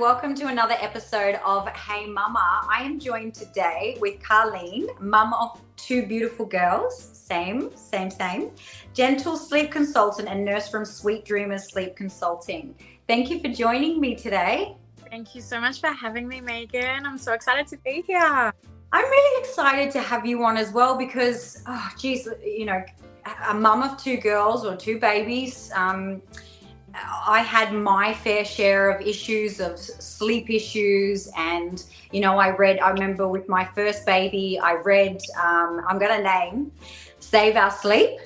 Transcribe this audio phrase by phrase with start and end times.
[0.00, 2.64] And welcome to another episode of Hey Mumma.
[2.70, 8.50] I am joined today with Carlene, mum of two beautiful girls, same, same, same,
[8.94, 12.74] gentle sleep consultant and nurse from Sweet Dreamers Sleep Consulting.
[13.06, 14.74] Thank you for joining me today.
[15.10, 17.04] Thank you so much for having me, Megan.
[17.04, 18.54] I'm so excited to be here.
[18.92, 22.82] I'm really excited to have you on as well because, oh, geez, you know,
[23.50, 25.70] a mum of two girls or two babies.
[25.74, 26.22] Um,
[26.94, 32.78] I had my fair share of issues of sleep issues, and you know, I read.
[32.80, 35.20] I remember with my first baby, I read.
[35.42, 36.72] Um, I'm going to name
[37.20, 38.18] "Save Our Sleep,"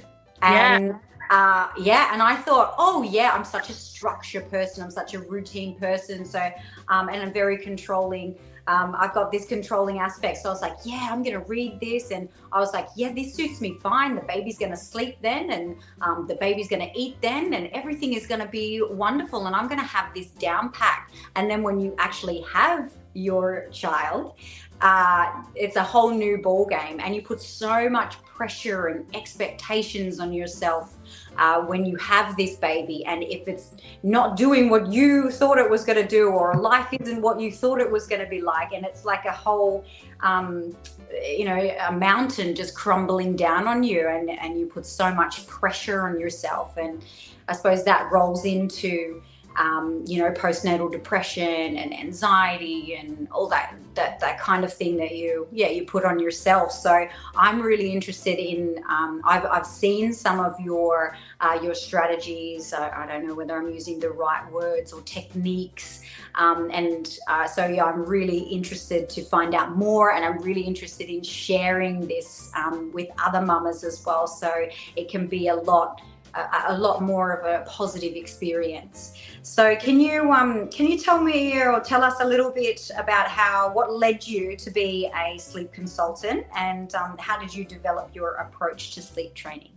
[0.43, 0.99] and yeah.
[1.31, 4.85] Uh, yeah, and I thought, oh yeah, I'm such a structure person.
[4.85, 6.25] I'm such a routine person.
[6.25, 6.51] So,
[6.89, 10.39] um, and I'm very controlling um, I've got this controlling aspect.
[10.39, 12.11] So I was like, yeah, I'm going to read this.
[12.11, 14.15] And I was like, yeah, this suits me fine.
[14.15, 17.69] The baby's going to sleep then, and um, the baby's going to eat then, and
[17.69, 19.47] everything is going to be wonderful.
[19.47, 21.11] And I'm going to have this down pack.
[21.37, 24.34] And then when you actually have your child,
[24.81, 30.19] uh, it's a whole new ball game, and you put so much pressure and expectations
[30.21, 30.94] on yourself
[31.37, 33.05] uh, when you have this baby.
[33.07, 36.89] And if it's not doing what you thought it was going to do, or life
[36.93, 39.85] isn't what you thought it was going to be like, and it's like a whole,
[40.21, 40.77] um,
[41.23, 41.57] you know,
[41.89, 46.19] a mountain just crumbling down on you, and, and you put so much pressure on
[46.19, 46.77] yourself.
[46.77, 47.05] And
[47.49, 49.23] I suppose that rolls into
[49.56, 54.97] um, you know, postnatal depression and anxiety and all that, that that kind of thing
[54.97, 56.72] that you, yeah, you put on yourself.
[56.72, 58.82] So I'm really interested in.
[58.88, 62.72] Um, I've, I've seen some of your uh, your strategies.
[62.72, 66.02] I, I, don't know whether I'm using the right words or techniques.
[66.34, 70.62] Um, and uh, so yeah, I'm really interested to find out more, and I'm really
[70.62, 74.26] interested in sharing this um, with other mamas as well.
[74.26, 74.50] So
[74.97, 76.00] it can be a lot
[76.34, 79.15] a, a, lot more of a positive experience.
[79.43, 83.28] So, can you um, can you tell me or tell us a little bit about
[83.28, 88.15] how what led you to be a sleep consultant, and um, how did you develop
[88.15, 89.73] your approach to sleep training?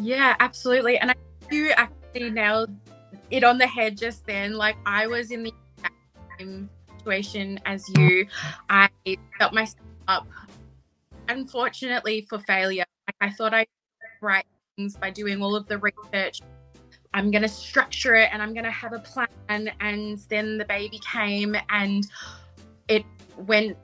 [0.00, 0.98] Yeah, absolutely.
[0.98, 1.14] And I,
[1.50, 2.70] you actually nailed
[3.30, 4.54] it on the head just then.
[4.54, 5.52] Like I was in the
[6.38, 6.68] same
[6.98, 8.26] situation as you.
[8.68, 8.88] I
[9.38, 10.26] felt myself up,
[11.28, 12.84] unfortunately, for failure.
[13.20, 13.66] I thought I
[14.20, 14.46] right
[14.76, 16.40] things by doing all of the research.
[17.14, 19.70] I'm going to structure it and I'm going to have a plan.
[19.80, 22.06] And then the baby came and
[22.88, 23.04] it
[23.36, 23.76] went,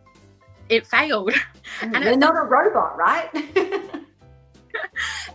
[0.69, 1.32] it failed.
[1.82, 3.28] And You're it, not a robot, right?
[3.34, 4.03] it, and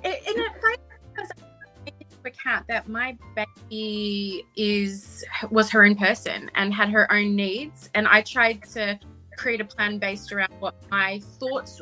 [0.03, 0.79] it failed
[1.15, 7.09] because I into account that my baby is was her own person and had her
[7.13, 7.91] own needs.
[7.93, 8.99] And I tried to
[9.37, 11.81] create a plan based around what my thoughts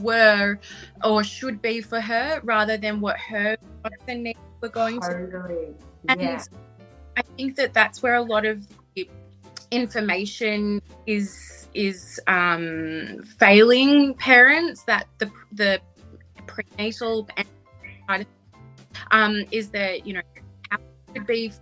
[0.00, 0.58] were
[1.04, 3.56] or should be for her rather than what her
[4.08, 5.74] needs were going totally.
[6.08, 6.08] to.
[6.08, 6.48] And
[7.16, 8.66] I think that that's where a lot of
[9.72, 15.80] information is is um, failing parents that the the
[16.46, 17.26] prenatal
[19.10, 20.20] um, is that you know
[20.70, 20.78] how
[21.14, 21.52] should be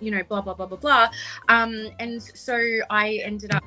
[0.00, 1.08] you know blah blah blah blah blah
[1.48, 2.58] um, and so
[2.90, 3.64] I ended up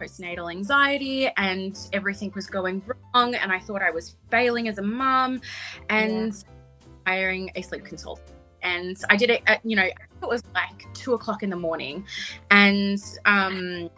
[0.00, 4.82] postnatal anxiety and everything was going wrong and I thought I was failing as a
[4.82, 5.40] mom
[5.88, 6.40] and yeah.
[7.06, 8.30] hiring a sleep consultant.
[8.62, 12.04] And I did it at, you know, it was like two o'clock in the morning.
[12.50, 13.90] And um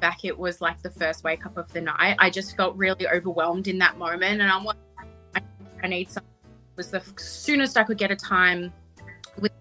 [0.00, 2.16] back it was like the first wake up of the night.
[2.18, 4.76] I just felt really overwhelmed in that moment and I'm like
[5.34, 5.42] I,
[5.82, 8.72] I need something it was the soonest I could get a time
[9.38, 9.52] with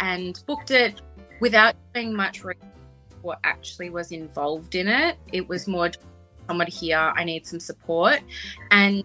[0.00, 1.02] and booked it
[1.40, 2.62] without doing much research
[3.26, 5.18] what actually was involved in it.
[5.32, 5.90] It was more
[6.46, 8.20] somebody here, I need some support.
[8.70, 9.04] And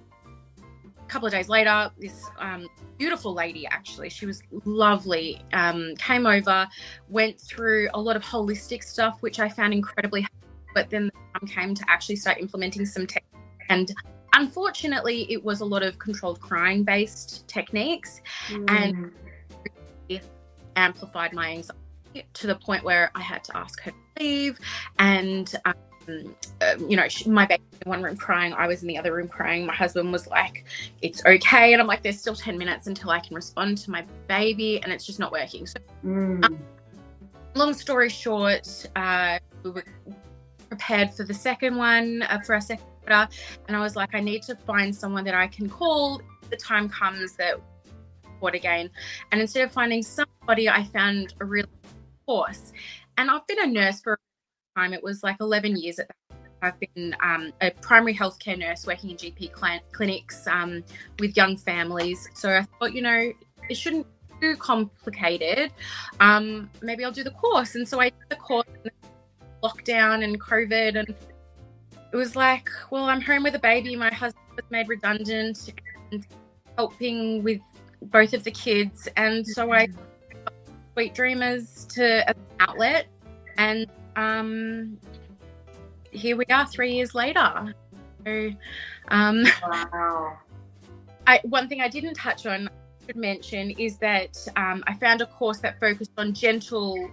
[0.57, 2.67] a couple of days later, this um,
[2.97, 6.67] beautiful lady, actually, she was lovely, um, came over,
[7.09, 10.38] went through a lot of holistic stuff, which I found incredibly helpful.
[10.74, 13.25] But then the time came to actually start implementing some tech.
[13.69, 13.91] And
[14.33, 18.69] unfortunately, it was a lot of controlled crying based techniques mm.
[18.69, 19.12] and
[20.75, 21.81] amplified my anxiety
[22.34, 24.60] to the point where I had to ask her to leave.
[25.00, 25.74] And, um,
[26.62, 29.13] um, you know, she, my baby in one room crying, I was in the other
[29.13, 29.66] room crying.
[29.66, 30.66] My husband was like,
[31.02, 31.74] it's okay.
[31.74, 34.92] And I'm like, there's still 10 minutes until I can respond to my baby, and
[34.92, 35.68] it's just not working.
[35.68, 36.44] So, mm.
[36.44, 36.60] um,
[37.56, 39.86] long story short, uh, we were
[40.69, 42.86] prepared for the second one, uh, for our second.
[43.08, 46.22] And I was like, I need to find someone that I can call.
[46.50, 47.56] The time comes that
[48.40, 48.90] what again.
[49.31, 51.69] And instead of finding somebody, I found a really
[52.31, 52.72] course.
[53.18, 54.94] And I've been a nurse for a time.
[54.94, 56.16] It was like 11 years at that
[56.63, 60.83] I've been um, a primary healthcare nurse working in GP cl- clinics um,
[61.19, 62.30] with young families.
[62.36, 63.33] So I thought, you know,
[63.68, 64.06] it shouldn't
[64.39, 65.74] be too complicated.
[66.19, 67.75] Um, maybe I'll do the course.
[67.75, 68.68] And so I did the course,
[69.63, 71.10] lockdown and COVID, and
[72.13, 73.95] it was like, well, I'm home with a baby.
[73.95, 75.74] My husband was made redundant
[76.12, 76.25] and
[76.77, 77.60] helping with
[78.04, 79.10] both of the kids.
[79.18, 79.88] And so I
[80.93, 83.07] Sweet Dreamers to an outlet.
[83.57, 84.97] And um,
[86.11, 87.73] here we are three years later.
[88.25, 88.51] So,
[89.09, 90.38] um, wow.
[91.27, 95.21] I, one thing I didn't touch on, I should mention, is that um, I found
[95.21, 97.09] a course that focused on gentle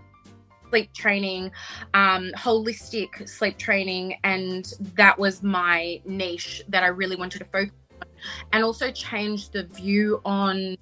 [0.70, 1.50] sleep training,
[1.94, 7.72] um, holistic sleep training, and that was my niche that I really wanted to focus
[8.02, 8.08] on,
[8.52, 10.76] and also change the view on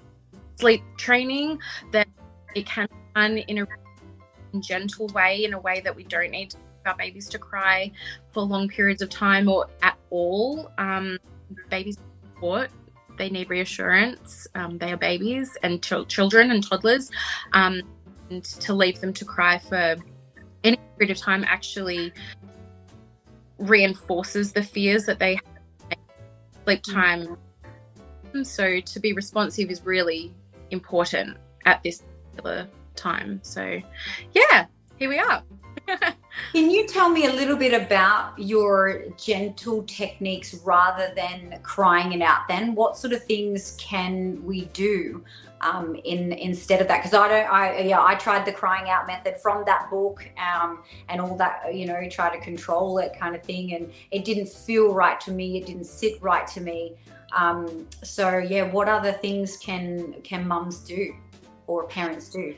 [0.59, 1.59] sleep training
[1.93, 2.09] that
[2.57, 6.55] it can be done in a gentle way, in a way that we don't need
[6.87, 7.91] our babies to cry
[8.31, 10.71] for long periods of time or at all.
[10.79, 11.19] Um,
[11.69, 12.71] babies support
[13.17, 14.47] they need reassurance.
[14.55, 17.11] Um, they are babies and ch- children and toddlers.
[17.53, 17.83] Um,
[18.31, 19.97] and to leave them to cry for
[20.65, 22.13] any period of time actually
[23.59, 25.99] reinforces the fears that they have
[26.65, 26.93] sleep mm.
[26.93, 27.37] time.
[28.45, 30.35] So to be responsive is really
[30.71, 32.03] important at this
[32.37, 33.41] particular time.
[33.43, 33.81] So
[34.35, 34.67] yeah,
[34.97, 35.43] here we are.
[36.53, 42.23] Can you tell me a little bit about your gentle techniques rather than crying it
[42.23, 42.49] out?
[42.49, 45.25] Then, what sort of things can we do
[45.61, 46.99] um, in instead of that?
[46.99, 50.83] Because I don't, I yeah, I tried the crying out method from that book um,
[51.09, 54.49] and all that, you know, try to control it kind of thing, and it didn't
[54.49, 55.59] feel right to me.
[55.59, 56.97] It didn't sit right to me.
[57.35, 61.15] Um, so yeah, what other things can can mums do
[61.67, 62.55] or parents do?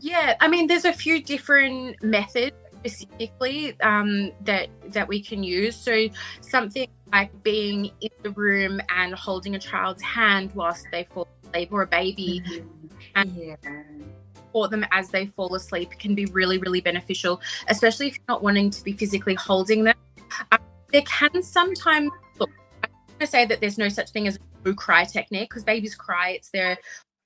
[0.00, 5.76] Yeah, I mean, there's a few different methods specifically um, that that we can use.
[5.76, 6.08] So
[6.40, 11.72] something like being in the room and holding a child's hand whilst they fall asleep,
[11.72, 12.86] or a baby, mm-hmm.
[13.16, 13.56] and yeah.
[14.34, 18.42] support them as they fall asleep can be really really beneficial, especially if you're not
[18.42, 19.96] wanting to be physically holding them.
[20.52, 20.58] Um,
[20.92, 22.50] there can sometimes look.
[22.84, 25.94] I'm going to say that there's no such thing as a cry technique because babies
[25.94, 26.30] cry.
[26.30, 26.78] It's their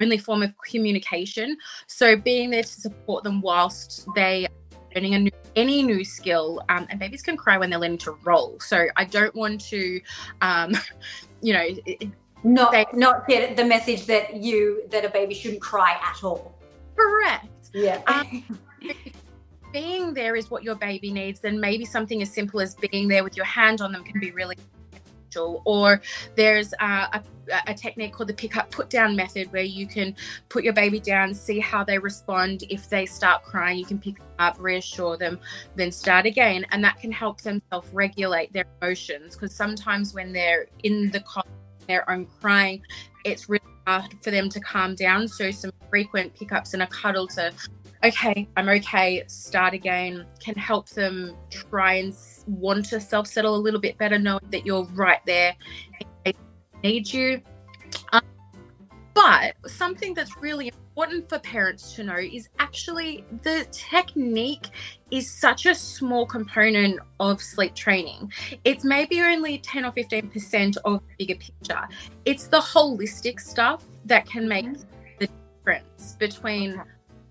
[0.02, 1.56] only form of communication.
[1.86, 6.62] So being there to support them whilst they are learning a new, any new skill,
[6.68, 8.58] um, and babies can cry when they're learning to roll.
[8.60, 10.00] So I don't want to,
[10.40, 10.72] um,
[11.40, 11.68] you know,
[12.44, 16.58] not say, not get the message that you that a baby shouldn't cry at all.
[16.96, 17.46] Correct.
[17.72, 18.02] Yeah.
[18.06, 18.44] Um,
[19.72, 23.24] being there is what your baby needs, then maybe something as simple as being there
[23.24, 24.56] with your hand on them can be really
[25.36, 26.00] or
[26.36, 27.22] there's uh, a,
[27.66, 30.14] a, technique called the pick up put down method where you can
[30.48, 32.64] put your baby down see how they respond.
[32.70, 35.38] If they start crying you can pick them up reassure them
[35.76, 36.66] then start again.
[36.70, 41.22] And that can help them self regulate their emotions because sometimes when they're in the
[41.88, 42.82] their own crying
[43.24, 45.28] it's really hard for them to calm down.
[45.28, 47.52] So some frequent pickups and a cuddle to
[48.04, 52.14] okay, I'm okay, start again, can help them try and
[52.46, 55.54] want to self settle a little bit better, knowing that you're right there
[56.24, 56.34] in
[56.82, 57.40] need you.
[58.12, 58.22] Um,
[59.14, 64.68] but something that's really important for parents to know is actually the technique
[65.10, 68.32] is such a small component of sleep training.
[68.64, 71.88] It's maybe only 10 or 15% of the bigger picture.
[72.24, 74.82] It's the holistic stuff that can make mm-hmm.
[75.18, 76.82] the difference between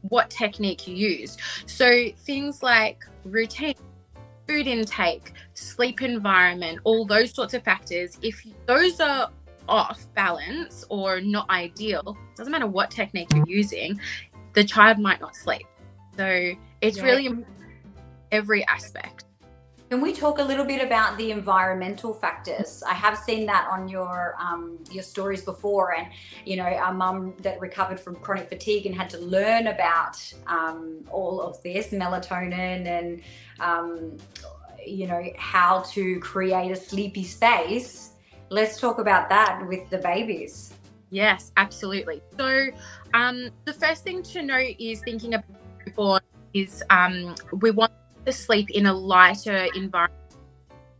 [0.10, 1.38] what technique you use.
[1.65, 3.75] So things like routine,
[4.48, 9.29] food intake, sleep environment, all those sorts of factors, if those are
[9.67, 14.00] off balance or not ideal, doesn't matter what technique you're using,
[14.53, 15.65] the child might not sleep.
[16.17, 17.03] So it's yeah.
[17.03, 17.46] really
[18.31, 19.25] every aspect.
[19.91, 22.81] Can we talk a little bit about the environmental factors?
[22.88, 26.07] I have seen that on your um, your stories before, and
[26.45, 30.15] you know, a mum that recovered from chronic fatigue and had to learn about
[30.48, 33.21] um, all of this melatonin and
[33.60, 34.17] um,
[34.81, 38.12] you know how to create a sleepy space.
[38.48, 40.74] Let's talk about that with the babies.
[41.10, 42.21] Yes, absolutely.
[42.38, 42.67] So,
[43.13, 47.91] um, the first thing to know is thinking about is um, we want
[48.25, 50.21] to sleep in a lighter environment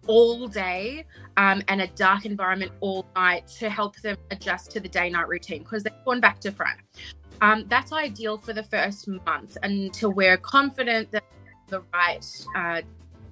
[0.08, 1.06] all day
[1.38, 5.28] um, and a dark environment all night to help them adjust to the day night
[5.28, 6.80] routine because they've gone back to front.
[7.42, 11.24] Um, that's ideal for the first month until we're confident that
[11.70, 12.26] the right
[12.56, 12.82] uh,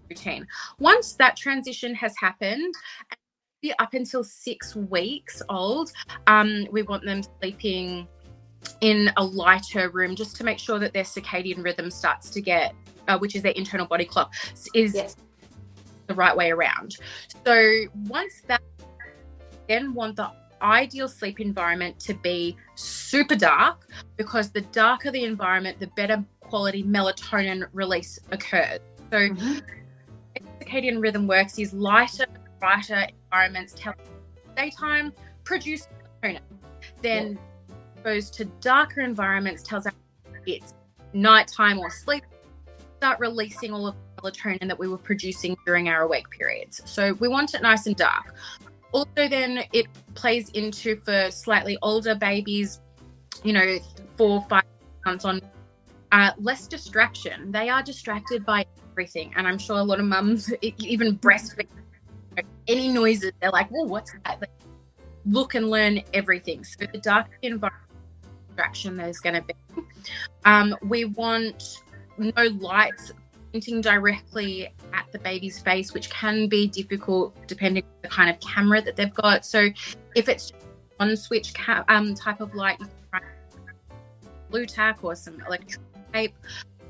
[0.09, 0.47] routine.
[0.79, 2.73] Once that transition has happened,
[3.79, 5.91] up until six weeks old,
[6.27, 8.07] um, we want them sleeping
[8.81, 12.73] in a lighter room just to make sure that their circadian rhythm starts to get
[13.09, 14.33] uh, which is their internal body clock,
[14.73, 15.17] is yes.
[16.07, 16.95] the right way around.
[17.45, 18.61] So once that,
[19.67, 23.87] then want the ideal sleep environment to be super dark
[24.17, 28.79] because the darker the environment, the better quality melatonin release occurs.
[29.11, 29.59] So, mm-hmm.
[30.61, 32.25] circadian rhythm works is lighter,
[32.59, 33.93] brighter environments tell
[34.55, 35.13] daytime
[35.43, 35.87] produce
[36.23, 36.41] melatonin.
[37.01, 38.03] Then yeah.
[38.03, 39.93] goes to darker environments tells us
[40.45, 40.73] it's
[41.13, 42.23] nighttime or sleep.
[42.99, 46.81] Start releasing all of the melatonin that we were producing during our awake periods.
[46.83, 48.35] So we want it nice and dark.
[48.91, 52.81] Also, then it plays into for slightly older babies,
[53.41, 53.77] you know,
[54.17, 54.63] four, five
[55.05, 55.39] months on,
[56.11, 57.53] uh, less distraction.
[57.53, 59.31] They are distracted by everything.
[59.37, 61.67] And I'm sure a lot of mums, even breastfeeding,
[62.67, 64.41] any noises, they're like, well, what's that?
[64.41, 64.47] They
[65.25, 66.65] look and learn everything.
[66.65, 67.89] So the dark environment
[68.59, 69.53] distraction there's going to be.
[70.43, 71.81] Um, we want
[72.19, 73.11] no lights
[73.51, 78.39] pointing directly at the baby's face, which can be difficult depending on the kind of
[78.39, 79.45] camera that they've got.
[79.45, 79.69] So
[80.15, 80.53] if it's
[80.99, 82.79] on switch ca- um, type of light,
[84.49, 85.81] Blu Tack or some electric
[86.13, 86.35] tape.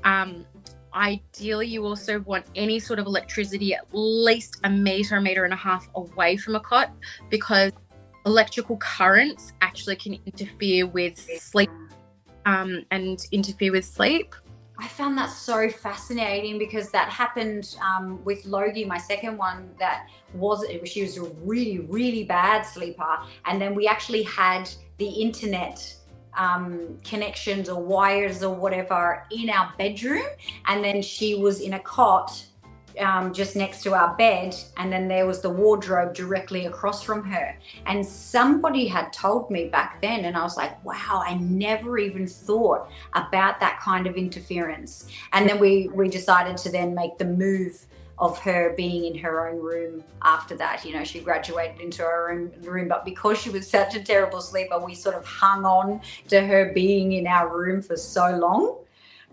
[0.04, 0.46] Um,
[0.94, 5.52] ideally, you also want any sort of electricity at least a meter, a meter and
[5.52, 6.92] a half away from a cot
[7.28, 7.72] because
[8.26, 11.70] electrical currents actually can interfere with sleep
[12.46, 14.34] um, and interfere with sleep.
[14.80, 19.68] I found that so fascinating because that happened um, with Logie, my second one.
[19.78, 25.08] That was she was a really really bad sleeper, and then we actually had the
[25.08, 25.94] internet
[26.36, 30.26] um, connections or wires or whatever in our bedroom,
[30.66, 32.42] and then she was in a cot
[32.98, 37.24] um, just next to our bed, and then there was the wardrobe directly across from
[37.24, 37.56] her.
[37.86, 42.26] And somebody had told me back then, and I was like, wow, I never even
[42.26, 45.08] thought about that kind of interference.
[45.32, 47.86] And then we we decided to then make the move
[48.18, 50.84] of her being in her own room after that.
[50.84, 54.42] You know, she graduated into her own room, but because she was such a terrible
[54.42, 58.76] sleeper, we sort of hung on to her being in our room for so long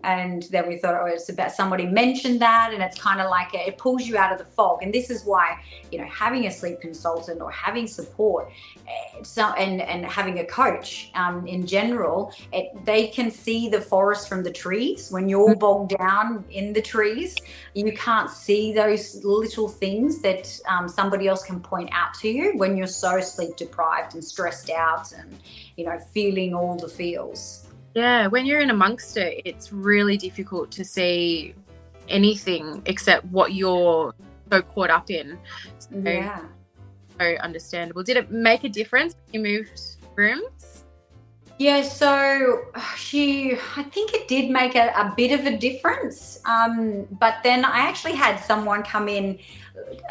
[0.04, 3.52] and then we thought oh it's about somebody mentioned that and it's kind of like
[3.54, 4.82] a, it pulls you out of the fog.
[4.82, 8.50] And this is why you know having a sleep consultant or having support
[8.86, 13.80] eh, so, and and having a coach um, in general it, they can see the
[13.80, 15.10] forest from the trees.
[15.10, 15.58] When you're mm-hmm.
[15.58, 17.36] bogged down in the trees
[17.74, 22.56] you can't see those little things that um, somebody else can point out to you
[22.56, 25.38] when you're so sleep deprived and stressed out and
[25.76, 30.70] you know feeling all the feels yeah, when you're in amongst it, it's really difficult
[30.72, 31.54] to see
[32.08, 34.14] anything except what you're
[34.50, 35.38] so caught up in.
[35.78, 36.40] So, yeah.
[37.18, 38.02] So understandable.
[38.02, 39.80] Did it make a difference when you moved
[40.14, 40.84] rooms?
[41.58, 42.66] Yeah, so
[42.96, 46.40] she, I think it did make a, a bit of a difference.
[46.44, 49.40] Um, but then I actually had someone come in,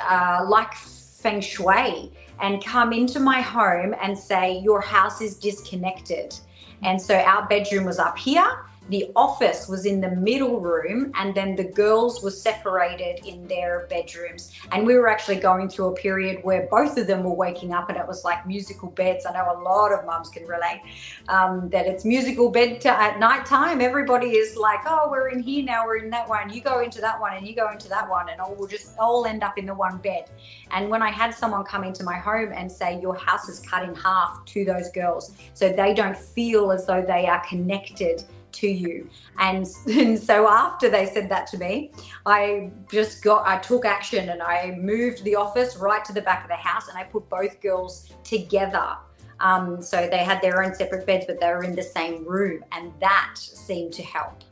[0.01, 6.38] uh, like feng shui, and come into my home and say, Your house is disconnected.
[6.84, 8.48] And so our bedroom was up here
[8.89, 13.88] the office was in the middle room and then the girls were separated in their
[13.89, 14.53] bedrooms.
[14.72, 17.89] And we were actually going through a period where both of them were waking up
[17.89, 19.25] and it was like musical beds.
[19.25, 20.82] I know a lot of mums can relate
[21.27, 23.82] um, that it's musical bed to, at night time.
[23.82, 26.50] Everybody is like oh we're in here now we're in that one.
[26.50, 28.98] You go into that one and you go into that one and all we'll just
[28.98, 30.29] all end up in the one bed.
[30.72, 33.84] And when i had someone come into my home and say your house is cut
[33.84, 38.24] in half to those girls so they don't feel as though they are connected
[38.57, 39.09] to you.
[39.39, 41.91] And, and so after they said that to me,
[42.25, 46.43] I just got, I took action and I moved the office right to the back
[46.43, 48.95] of the house and I put both girls together.
[49.39, 52.63] Um, so they had their own separate beds, but they were in the same room.
[52.71, 54.43] And that seemed to help.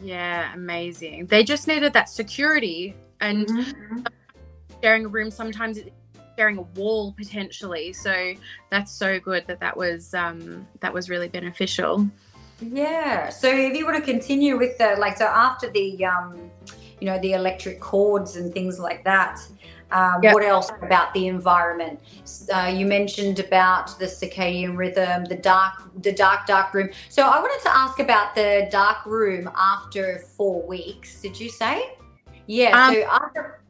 [0.00, 1.26] Yeah, amazing.
[1.26, 4.00] They just needed that security and mm-hmm.
[4.82, 5.78] sharing a room sometimes
[6.36, 8.34] sharing a wall potentially so
[8.68, 12.08] that's so good that that was um, that was really beneficial
[12.60, 13.28] yeah.
[13.28, 16.50] So if you were to continue with the like, so after the, um,
[17.00, 19.40] you know, the electric cords and things like that,
[19.90, 20.34] um, yep.
[20.34, 22.00] what else about the environment?
[22.52, 26.90] Uh, you mentioned about the circadian rhythm, the dark, the dark, dark room.
[27.08, 31.20] So I wanted to ask about the dark room after four weeks.
[31.20, 31.96] Did you say?
[32.46, 32.76] Yeah.
[32.76, 33.60] Um, so after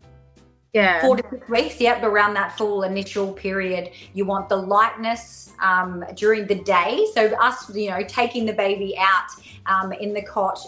[0.74, 1.00] yeah.
[1.00, 3.90] Four to six weeks yep around that full initial period.
[4.12, 7.06] You want the lightness um, during the day.
[7.14, 9.28] So us you know taking the baby out
[9.66, 10.58] um, in the cot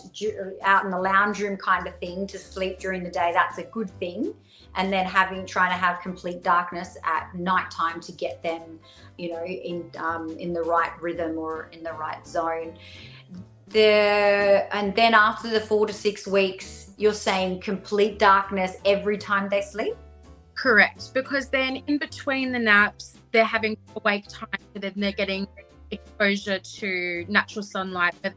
[0.63, 3.65] out in the lounge room kind of thing to sleep during the day that's a
[3.65, 4.33] good thing.
[4.77, 8.79] And then having trying to have complete darkness at nighttime to get them
[9.19, 12.79] you know in um, in the right rhythm or in the right zone.
[13.69, 19.49] The and then after the four to six weeks you're saying complete darkness every time
[19.49, 19.95] they sleep?
[20.55, 25.47] Correct, because then in between the naps, they're having awake time, so then they're getting
[25.91, 28.15] exposure to natural sunlight.
[28.23, 28.33] But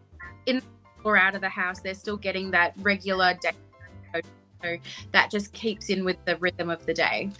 [0.46, 0.62] in
[1.04, 3.52] or out of the house, they're still getting that regular day.
[4.62, 4.78] So
[5.14, 7.32] that just keeps in with the rhythm of the day.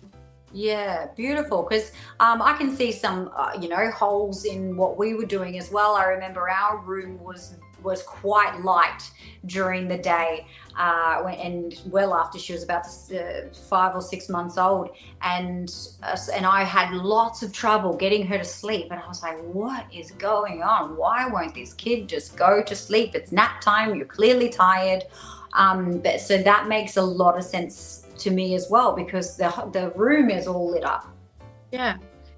[0.54, 1.68] Yeah, beautiful.
[1.70, 5.60] Because um, I can see some, uh, you know, holes in what we were doing
[5.60, 5.96] as well.
[5.96, 9.10] I remember our room was was quite light
[9.46, 10.46] during the day,
[10.78, 14.90] uh, and well after she was about uh, five or six months old,
[15.22, 18.88] and uh, and I had lots of trouble getting her to sleep.
[18.92, 20.98] And I was like, "What is going on?
[20.98, 23.16] Why won't this kid just go to sleep?
[23.16, 23.96] It's nap time.
[23.96, 25.06] You're clearly tired."
[25.54, 29.50] Um, but so that makes a lot of sense to me as well because the
[29.72, 31.08] the room is all lit up.
[31.72, 31.98] Yeah,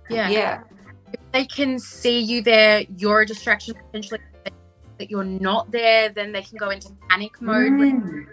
[0.10, 0.64] yeah, yeah.
[1.14, 4.20] If they can see you there, you're a distraction potentially.
[5.02, 7.72] That you're not there, then they can go into panic mode.
[7.72, 8.28] Mm.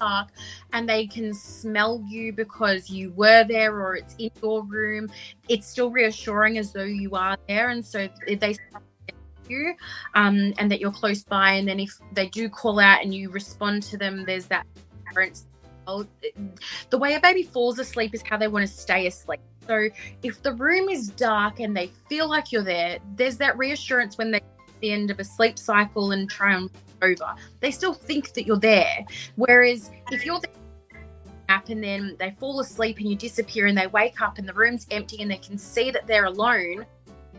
[0.00, 0.28] Park,
[0.72, 5.08] and they can smell you because you were there or it's in your room.
[5.48, 8.56] It's still reassuring as though you are there, and so if they
[9.48, 9.74] you
[10.14, 11.52] um, and that you're close by.
[11.52, 14.66] And then if they do call out and you respond to them, there's that
[15.12, 15.46] parents.
[16.90, 19.40] The way a baby falls asleep is how they want to stay asleep.
[19.66, 19.88] So
[20.22, 24.30] if the room is dark and they feel like you're there, there's that reassurance when
[24.30, 24.40] they
[24.80, 26.70] the end of a sleep cycle and try and
[27.02, 27.34] over.
[27.60, 29.04] They still think that you're there.
[29.36, 30.52] Whereas if you're there
[31.68, 34.86] and then they fall asleep and you disappear and they wake up and the room's
[34.90, 36.84] empty and they can see that they're alone,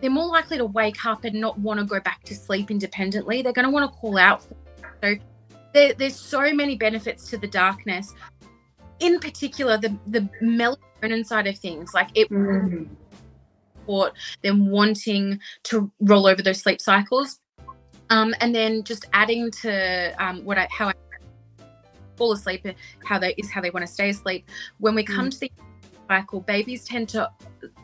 [0.01, 3.41] they're more likely to wake up and not want to go back to sleep independently.
[3.41, 4.45] They're going to want to call out.
[5.03, 5.15] So
[5.73, 8.13] there, there's so many benefits to the darkness.
[8.99, 12.93] In particular, the the melatonin side of things, like it mm-hmm.
[13.89, 17.39] Support them wanting to roll over those sleep cycles,
[18.09, 20.93] um, and then just adding to um, what I how I
[22.15, 22.65] fall asleep,
[23.03, 24.47] how they is how they want to stay asleep.
[24.79, 25.31] When we come mm.
[25.31, 25.51] to the
[26.07, 27.29] cycle, babies tend to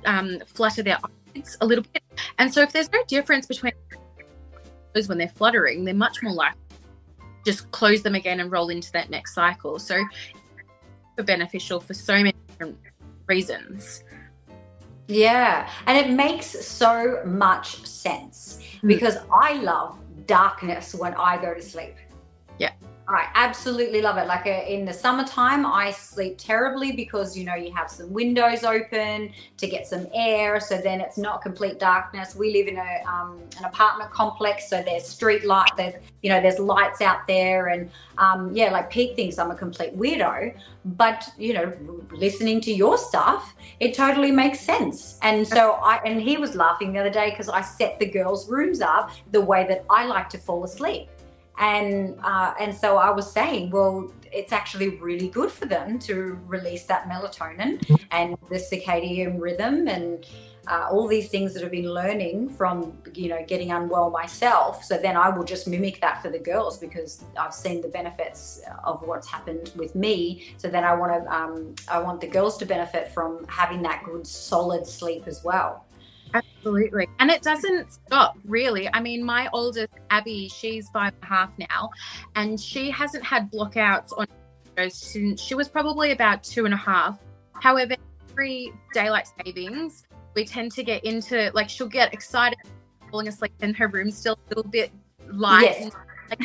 [0.05, 0.97] um, flutter their
[1.35, 2.01] eyes a little bit
[2.39, 3.73] and so if there's no difference between
[4.93, 6.59] those when they're fluttering, they're much more likely
[7.45, 9.77] just close them again and roll into that next cycle.
[9.77, 10.01] So
[11.17, 12.77] beneficial for so many different
[13.27, 14.03] reasons.
[15.07, 18.87] Yeah, and it makes so much sense mm.
[18.87, 21.95] because I love darkness when I go to sleep.
[22.57, 22.71] Yeah.
[23.07, 24.25] I absolutely love it.
[24.25, 28.11] Like a, uh, in the summertime, I sleep terribly because you know you have some
[28.11, 32.35] windows open to get some air, so then it's not complete darkness.
[32.35, 35.69] We live in a um, an apartment complex, so there's street light.
[35.77, 39.55] There's you know there's lights out there, and um, yeah, like Pete thinks I'm a
[39.55, 41.73] complete weirdo, but you know
[42.11, 45.19] listening to your stuff, it totally makes sense.
[45.21, 48.49] And so I and he was laughing the other day because I set the girls'
[48.49, 51.09] rooms up the way that I like to fall asleep
[51.57, 56.39] and uh, and so I was saying, well, it's actually really good for them to
[56.45, 57.95] release that melatonin mm-hmm.
[58.11, 60.25] and the circadian rhythm and
[60.67, 64.83] uh, all these things that I've been learning from you know getting unwell myself.
[64.83, 68.61] So then I will just mimic that for the girls because I've seen the benefits
[68.83, 70.53] of what's happened with me.
[70.57, 74.03] So then I want to um, I want the girls to benefit from having that
[74.03, 75.84] good solid sleep as well.
[76.33, 77.07] Absolutely.
[77.19, 78.89] And it doesn't stop, really.
[78.93, 81.89] I mean, my oldest, Abby, she's five and a half now,
[82.35, 84.27] and she hasn't had blockouts on
[84.89, 87.19] since she was probably about two and a half.
[87.53, 87.95] However,
[88.31, 90.03] every daylight savings,
[90.35, 92.59] we tend to get into like she'll get excited
[93.09, 94.91] falling asleep in her room still a little bit
[95.31, 95.61] light.
[95.61, 95.91] Yes.
[96.29, 96.41] Like,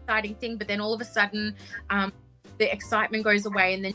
[0.00, 1.54] exciting thing, but then all of a sudden,
[1.90, 2.12] um,
[2.56, 3.94] the excitement goes away and then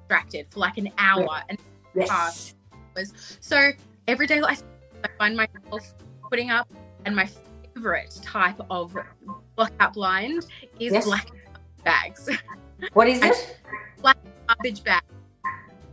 [0.00, 1.58] distracted for like an hour and
[1.94, 2.54] yes.
[3.40, 3.70] So
[4.08, 4.56] every day I
[5.18, 5.94] find myself
[6.28, 6.68] putting up,
[7.04, 7.28] and my
[7.74, 8.96] favorite type of
[9.56, 10.46] blackout blind
[10.78, 11.04] is yes.
[11.04, 11.28] black
[11.84, 12.28] bags.
[12.92, 13.58] What is it?
[14.00, 15.02] Black garbage bag.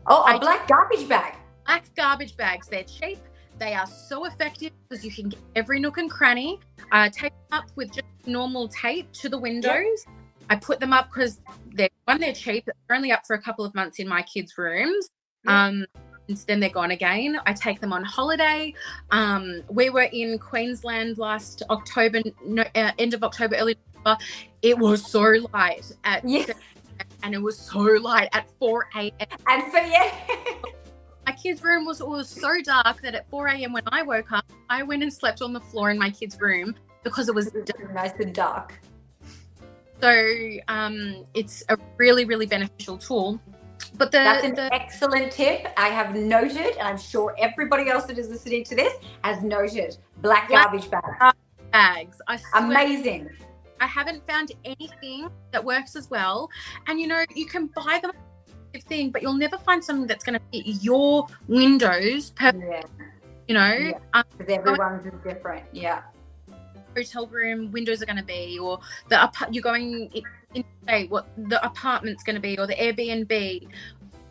[0.08, 1.36] Oh, a I black garbage bag.
[1.65, 2.67] Black garbage bags.
[2.67, 3.19] They're cheap.
[3.60, 6.60] They are so effective because you can get every nook and cranny.
[6.91, 10.06] Uh, tape them up with just normal tape to the windows.
[10.08, 10.15] Yep.
[10.50, 11.41] I put them up because
[11.74, 12.65] they're one, they're cheap.
[12.65, 15.10] They're only up for a couple of months in my kids' rooms.
[15.45, 15.54] Yep.
[15.54, 15.86] Um,
[16.48, 17.39] then they're gone again.
[17.46, 18.74] I take them on holiday.
[19.12, 24.24] Um, we were in Queensland last October, no, uh, end of October, early November.
[24.62, 26.52] It was so light at yes.
[27.24, 29.12] and it was so light at 4 a.m.
[29.48, 30.13] And for yeah.
[31.26, 33.74] my kids' room was, was so dark that at 4 a.m.
[33.74, 36.76] when I woke up, I went and slept on the floor in my kids' room
[37.04, 37.52] because it was
[37.94, 38.80] nice and dark.
[40.02, 43.39] So um, it's a really, really beneficial tool.
[43.98, 45.68] But the, that's an the, excellent tip.
[45.78, 49.98] I have noted, and I'm sure everybody else that is listening to this has noted.
[50.22, 51.36] Black, black garbage bags.
[51.72, 52.22] Bags.
[52.28, 53.30] I Amazing.
[53.82, 56.50] I haven't found anything that works as well.
[56.88, 58.12] And you know, you can buy them
[58.88, 62.32] thing, but you'll never find something that's going to fit your windows.
[62.32, 62.82] Per- yeah.
[63.48, 64.00] you know Yeah.
[64.13, 65.65] um, Because everyone's is different.
[65.72, 66.02] Yeah.
[67.04, 70.12] Hotel room windows are going to be or the you're going
[70.54, 70.64] in,
[71.10, 73.68] what the apartment's going to be or the airbnb.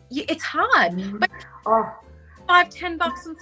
[0.09, 1.29] You, it's hard but
[1.65, 1.93] Oh,
[2.47, 3.35] five ten bucks on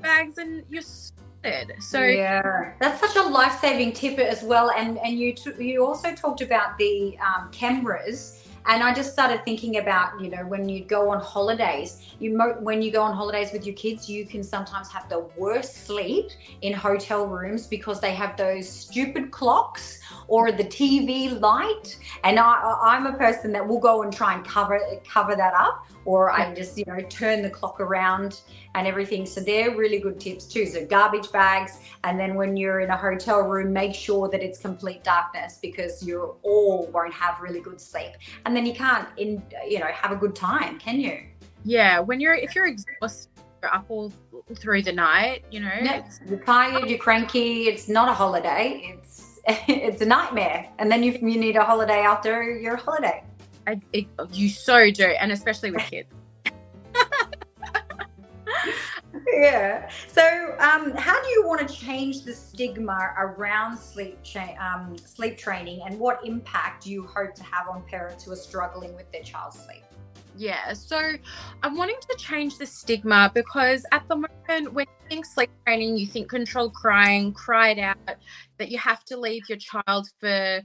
[0.00, 1.74] bags and you're sorted.
[1.80, 4.70] So yeah, that's such a life-saving tip as well.
[4.70, 9.44] And and you t- you also talked about the um, cameras, and I just started
[9.44, 13.14] thinking about you know when you go on holidays, you mo- when you go on
[13.14, 16.30] holidays with your kids, you can sometimes have the worst sleep
[16.62, 21.96] in hotel rooms because they have those stupid clocks or the TV light.
[22.24, 25.86] And I, I'm a person that will go and try and cover cover that up,
[26.04, 28.40] or I just you know turn the clock around
[28.74, 29.26] and everything.
[29.26, 30.66] So they're really good tips too.
[30.66, 34.58] So garbage bags, and then when you're in a hotel room, make sure that it's
[34.58, 38.12] complete darkness because you all won't have really good sleep,
[38.46, 41.18] and then you can't in you know have a good time, can you?
[41.64, 43.28] yeah when you're if you're exhausted
[43.62, 44.10] you're up all
[44.54, 47.64] through the night you know No, you're tired, you're cranky.
[47.64, 48.96] It's not a holiday.
[48.96, 53.22] It's it's a nightmare, and then you you need a holiday after your holiday.
[53.66, 56.08] I, it, you so do and especially with kids
[59.32, 59.90] Yeah.
[60.08, 65.38] So, um, how do you want to change the stigma around sleep cha- um, sleep
[65.38, 69.10] training, and what impact do you hope to have on parents who are struggling with
[69.12, 69.82] their child's sleep?
[70.36, 71.12] Yeah, so
[71.62, 75.96] I'm wanting to change the stigma because at the moment, when you think sleep training,
[75.96, 77.96] you think controlled crying, cried out,
[78.58, 80.62] that you have to leave your child for,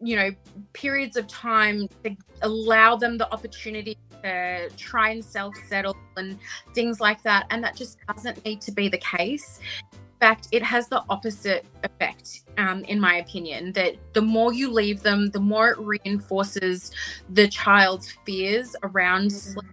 [0.00, 0.30] you know,
[0.72, 6.38] periods of time to allow them the opportunity to try and self settle and
[6.74, 7.46] things like that.
[7.50, 9.60] And that just doesn't need to be the case.
[9.92, 14.70] In fact, it has the opposite effect, um, in my opinion, that the more you
[14.70, 16.90] leave them, the more it reinforces
[17.30, 19.64] the child's fears around sleep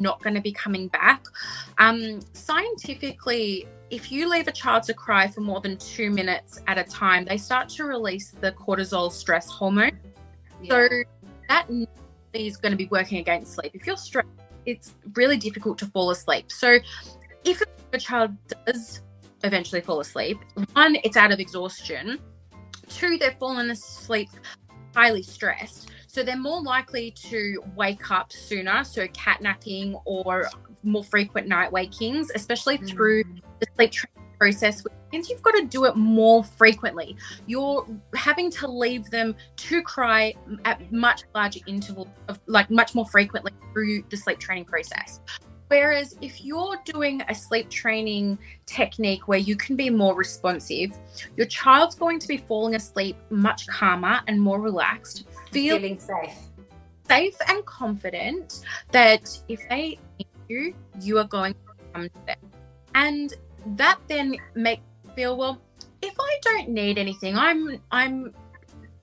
[0.00, 1.24] not going to be coming back.
[1.78, 6.78] Um, scientifically, if you leave a child to cry for more than two minutes at
[6.78, 9.98] a time, they start to release the cortisol stress hormone.
[10.68, 10.88] So
[11.48, 11.68] that
[12.46, 13.72] is going to be working against sleep.
[13.74, 14.28] If you're stressed,
[14.66, 16.50] it's really difficult to fall asleep.
[16.50, 16.78] So
[17.44, 19.02] if a child does
[19.44, 20.38] eventually fall asleep,
[20.72, 22.18] one, it's out of exhaustion.
[22.88, 24.28] Two, they've fallen asleep
[24.94, 25.90] highly stressed.
[26.06, 30.48] So they're more likely to wake up sooner, so cat napping or
[30.82, 33.40] more frequent night wakings, especially through mm.
[33.60, 37.16] the sleep training process, which means you've got to do it more frequently.
[37.46, 43.06] You're having to leave them to cry at much larger intervals of like much more
[43.06, 45.20] frequently through the sleep training process.
[45.68, 50.96] Whereas if you're doing a sleep training technique where you can be more responsive,
[51.36, 56.34] your child's going to be falling asleep much calmer and more relaxed, feel feeling safe.
[57.06, 61.60] safe and confident that if they need you, you are going to
[61.92, 62.38] come to them.
[62.94, 63.34] And
[63.76, 64.80] that then make
[65.14, 65.60] feel, well,
[66.02, 68.32] if I don't need anything, I'm I'm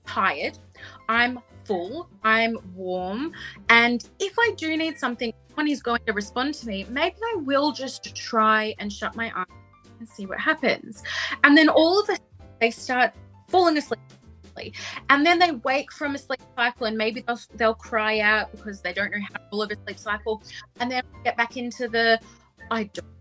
[0.06, 0.58] tired,
[1.08, 3.32] I'm full, I'm warm,
[3.68, 7.36] and if I do need something, someone is going to respond to me, maybe I
[7.40, 9.46] will just try and shut my eyes
[9.98, 11.02] and see what happens.
[11.44, 12.24] And then all of a sudden
[12.60, 13.12] they start
[13.48, 14.00] falling asleep
[15.10, 18.80] and then they wake from a sleep cycle and maybe they'll, they'll cry out because
[18.80, 20.42] they don't know how to live a sleep cycle
[20.80, 22.18] and then get back into the
[22.70, 23.15] i don't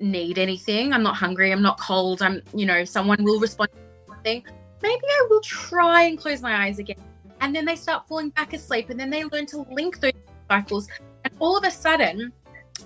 [0.00, 0.92] need anything.
[0.92, 4.44] I'm not hungry i'm not cold i'm you know someone will respond to something.
[4.82, 6.96] Maybe i will try and close my eyes again.
[7.40, 10.12] And then they start falling back asleep and then they learn to link those
[10.48, 10.88] cycles.
[11.24, 12.32] And all of a sudden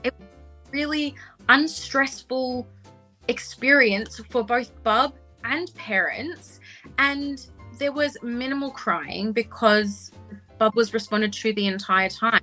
[0.03, 0.29] it was
[0.72, 1.14] really
[1.48, 2.66] unstressful
[3.29, 6.61] experience for both bub and parents.
[6.98, 7.46] And
[7.79, 10.12] there was minimal crying because
[10.59, 12.42] Bub was responded to the entire time.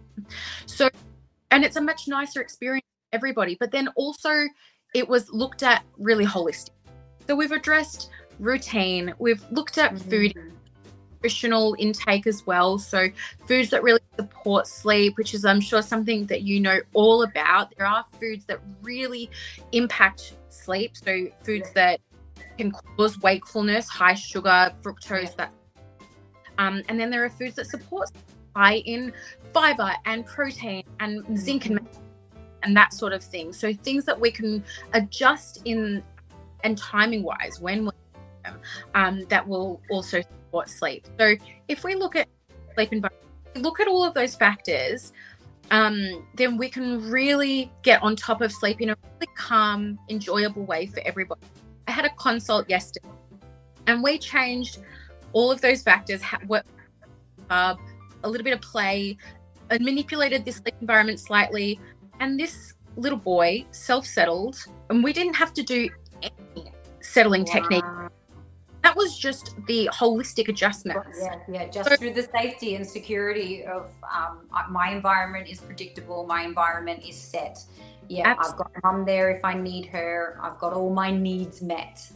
[0.65, 0.89] So,
[1.51, 3.57] and it's a much nicer experience everybody.
[3.59, 4.31] But then also,
[4.93, 6.69] it was looked at really holistic.
[7.27, 9.13] So we've addressed routine.
[9.19, 10.33] We've looked at food
[11.21, 12.79] nutritional intake as well.
[12.79, 13.07] So
[13.47, 17.73] foods that really support sleep, which is I'm sure something that you know all about.
[17.77, 19.29] There are foods that really
[19.71, 20.97] impact sleep.
[20.97, 22.01] So foods that
[22.57, 25.29] can cause wakefulness, high sugar, fructose, Yeah.
[25.37, 25.53] that.
[26.57, 28.09] Um, and then there are foods that support
[28.55, 29.13] high in
[29.53, 31.79] fiber and protein and zinc and
[32.63, 33.53] and that sort of thing.
[33.53, 36.03] So things that we can adjust in
[36.63, 37.91] and timing wise when we
[38.95, 41.05] um, that will also support sleep.
[41.19, 41.35] So
[41.67, 42.27] if we look at
[42.75, 43.23] sleep environment,
[43.55, 45.13] look at all of those factors,
[45.71, 50.63] um, then we can really get on top of sleep in a really calm, enjoyable
[50.63, 51.41] way for everybody.
[51.87, 53.07] I had a consult yesterday,
[53.87, 54.79] and we changed
[55.33, 56.21] all of those factors.
[56.21, 56.65] ha- What
[57.49, 57.75] uh,
[58.23, 59.17] a little bit of play,
[59.69, 61.79] and manipulated this sleep environment slightly,
[62.21, 64.55] and this little boy, self settled,
[64.89, 65.89] and we didn't have to do
[66.21, 67.53] any settling wow.
[67.53, 67.83] technique.
[68.83, 71.19] That was just the holistic adjustments.
[71.21, 76.25] Yeah, yeah, just so, through the safety and security of um, my environment is predictable,
[76.25, 77.59] my environment is set.
[78.07, 78.65] Yeah, absolutely.
[78.65, 82.11] I've got mum there if I need her, I've got all my needs met.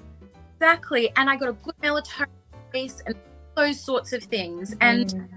[0.56, 2.28] Exactly, and I got a good melatonin
[2.70, 3.16] space and
[3.56, 4.76] those sorts of things.
[4.82, 5.28] And mm.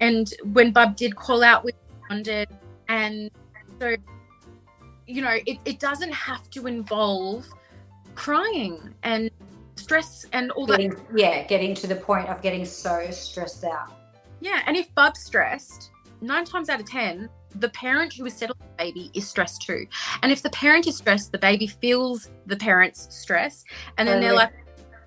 [0.00, 2.48] and when Bub did call out, we responded,
[2.88, 3.30] and
[3.80, 3.96] so
[5.06, 7.48] you know, it, it doesn't have to involve
[8.14, 9.30] crying and
[9.74, 11.00] stress and all getting, that.
[11.14, 13.92] Yeah, getting to the point of getting so stressed out.
[14.40, 15.90] Yeah, and if Bub's stressed,
[16.20, 19.86] nine times out of ten, the parent who is settling the baby is stressed too.
[20.22, 23.64] And if the parent is stressed, the baby feels the parent's stress,
[23.98, 24.52] and then they're like,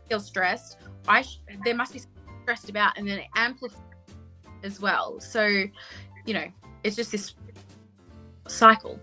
[0.09, 0.77] feel stressed.
[1.07, 2.01] I sh- there must be
[2.43, 3.79] stressed about, and then it amplifies
[4.63, 5.19] as well.
[5.21, 5.45] So,
[6.25, 6.45] you know,
[6.83, 7.36] it's just this
[8.53, 8.99] cycle.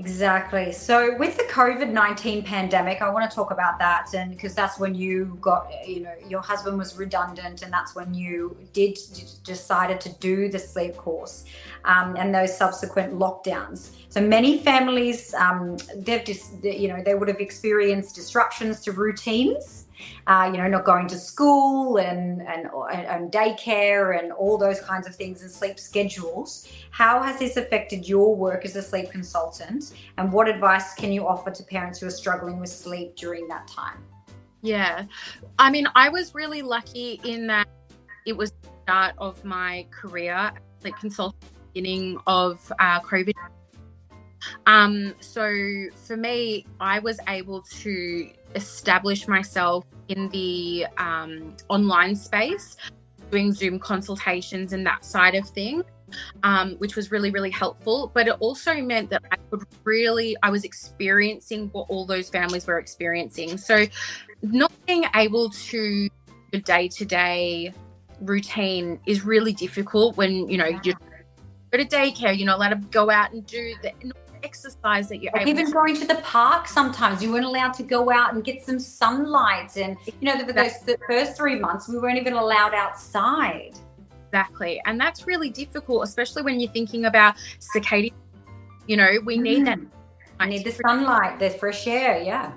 [0.00, 0.72] Exactly.
[0.72, 4.14] So with the COVID 19 pandemic, I want to talk about that.
[4.14, 8.14] And because that's when you got, you know, your husband was redundant, and that's when
[8.14, 8.98] you did
[9.44, 11.44] decided to do the sleep course
[11.84, 13.90] um, and those subsequent lockdowns.
[14.08, 19.84] So many families, um, they've just, you know, they would have experienced disruptions to routines
[20.26, 25.06] uh, you know, not going to school and, and, and daycare and all those kinds
[25.06, 26.68] of things and sleep schedules.
[26.90, 29.92] How has this affected your work as a sleep consultant?
[30.18, 33.66] And what advice can you offer to parents who are struggling with sleep during that
[33.68, 34.04] time?
[34.62, 35.04] Yeah.
[35.58, 37.68] I mean, I was really lucky in that
[38.26, 40.52] it was the start of my career,
[40.84, 43.32] like consultant, beginning of uh, COVID.
[44.66, 52.76] Um, so for me, I was able to establish myself in the um, online space,
[53.30, 55.82] doing Zoom consultations and that side of thing.
[56.42, 58.10] Um, which was really, really helpful.
[58.12, 62.66] But it also meant that I could really, I was experiencing what all those families
[62.66, 63.56] were experiencing.
[63.56, 63.86] So,
[64.42, 66.08] not being able to
[66.50, 67.72] the day to day
[68.20, 70.94] routine is really difficult when you know you
[71.70, 73.92] go to daycare, you're not allowed to go out and do the
[74.42, 77.22] exercise that you're even going to the park sometimes.
[77.22, 80.80] You weren't allowed to go out and get some sunlight and you know for those
[80.80, 83.78] the first three months we weren't even allowed outside.
[84.28, 84.80] Exactly.
[84.86, 88.12] And that's really difficult especially when you're thinking about circadian
[88.86, 89.78] you know we need that
[90.40, 92.52] i need the sunlight the fresh air yeah.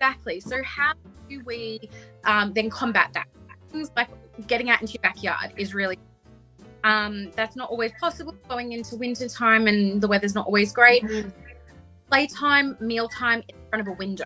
[0.00, 0.38] Exactly.
[0.38, 0.92] So how
[1.28, 1.90] do we
[2.24, 3.26] um, then combat that?
[3.70, 4.08] Things like
[4.46, 5.98] getting out into your backyard is really
[6.84, 11.02] um, that's not always possible going into winter time and the weather's not always great.
[11.02, 11.30] Mm-hmm.
[12.08, 14.24] Playtime, mealtime in front of a window,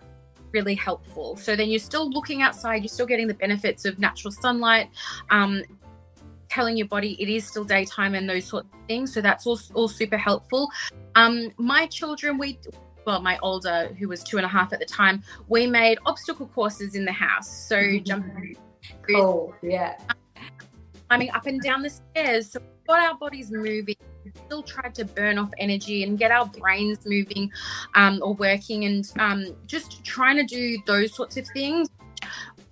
[0.51, 1.35] really helpful.
[1.35, 4.89] So then you're still looking outside, you're still getting the benefits of natural sunlight,
[5.29, 5.63] um,
[6.49, 9.13] telling your body it is still daytime and those sorts of things.
[9.13, 10.69] So that's all, all super helpful.
[11.15, 12.59] Um, my children, we
[13.05, 16.47] well, my older, who was two and a half at the time, we made obstacle
[16.47, 17.49] courses in the house.
[17.67, 18.05] So mm-hmm.
[18.05, 18.55] jumping.
[19.05, 19.53] Cool.
[19.61, 19.97] Yeah
[21.13, 22.51] climbing up and down the stairs.
[22.51, 23.95] So got our bodies moving.
[24.47, 27.51] Still tried to burn off energy and get our brains moving
[27.93, 31.89] um, or working and um, just trying to do those sorts of things.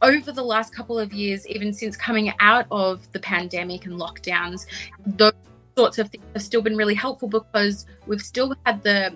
[0.02, 4.66] Over the last couple of years, even since coming out of the pandemic and lockdowns,
[5.06, 5.34] those
[5.78, 9.16] sorts of things have still been really helpful because we've still had the,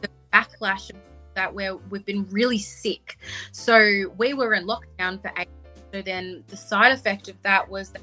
[0.00, 0.92] the backlash
[1.34, 3.18] that where we've been really sick.
[3.50, 5.48] So we were in lockdown for eight.
[5.92, 8.02] So then the side effect of that was that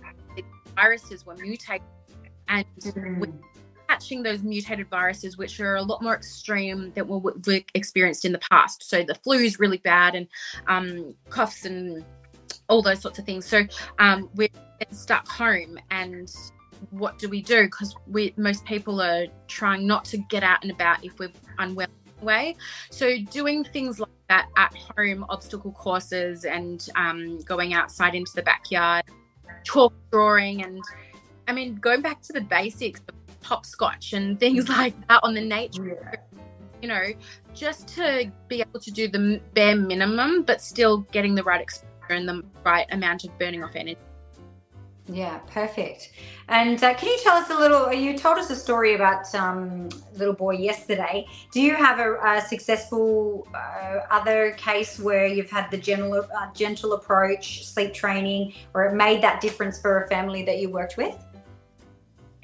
[0.76, 1.82] viruses were mutated
[2.48, 3.34] and mm.
[3.88, 8.32] catching those mutated viruses, which are a lot more extreme than what we've experienced in
[8.32, 8.88] the past.
[8.88, 10.28] So the flu is really bad and
[10.68, 12.04] um, coughs and
[12.68, 13.46] all those sorts of things.
[13.46, 13.64] So
[14.00, 14.50] um, we're
[14.92, 16.34] stuck home and
[16.90, 17.64] what do we do?
[17.64, 21.88] Because we most people are trying not to get out and about if we're unwell
[22.22, 22.56] way.
[22.90, 28.44] So doing things like that at home, obstacle courses, and um, going outside into the
[28.44, 29.04] backyard
[29.64, 30.82] chalk drawing and
[31.48, 35.42] I mean going back to the basics of hopscotch and things like that on the
[35.42, 36.20] nature yeah.
[36.82, 37.08] you know
[37.54, 41.88] just to be able to do the bare minimum but still getting the right exposure
[42.10, 43.98] and the right amount of burning off energy
[45.12, 46.12] yeah, perfect.
[46.48, 47.92] And uh, can you tell us a little?
[47.92, 51.28] You told us a story about um, little boy yesterday.
[51.52, 56.54] Do you have a, a successful uh, other case where you've had the gentle, uh,
[56.54, 60.96] gentle approach, sleep training, or it made that difference for a family that you worked
[60.96, 61.18] with?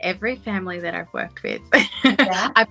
[0.02, 1.62] Every family that I've worked with,
[2.04, 2.52] yeah.
[2.56, 2.68] I've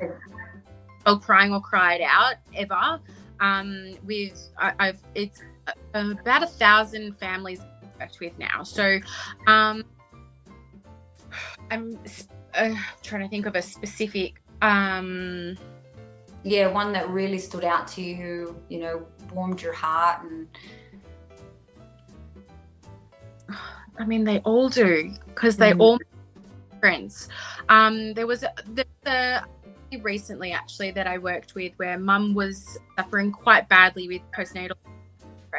[1.07, 3.01] or crying or cried out ever.
[3.41, 7.61] Um, with I, I've it's uh, about a thousand families
[8.01, 8.63] worked with now.
[8.63, 8.99] So
[9.47, 9.85] um,
[11.71, 11.99] I'm
[12.55, 15.59] uh, trying to think of a specific Um,
[16.43, 20.47] yeah, one that really stood out to you, you know, warmed your heart and
[23.99, 25.81] I mean, they all do because they Mhm.
[25.81, 25.99] all
[26.73, 27.29] difference.
[27.69, 29.43] Um, there was a, there's a
[30.03, 34.77] recently actually that I worked with where mum was suffering quite badly with postnatal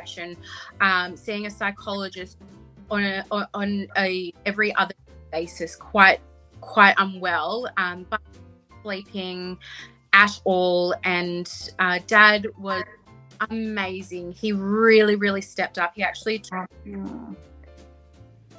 [0.07, 0.37] depression,
[0.81, 2.37] um, seeing a psychologist
[2.89, 4.93] on a on- a every other
[5.31, 6.19] basis, quite
[6.61, 8.21] quite unwell, um, but
[8.83, 9.57] sleeping
[10.13, 12.83] at all, and uh, dad was
[13.49, 14.31] amazing.
[14.31, 15.93] He really really stepped up.
[15.95, 16.69] He actually took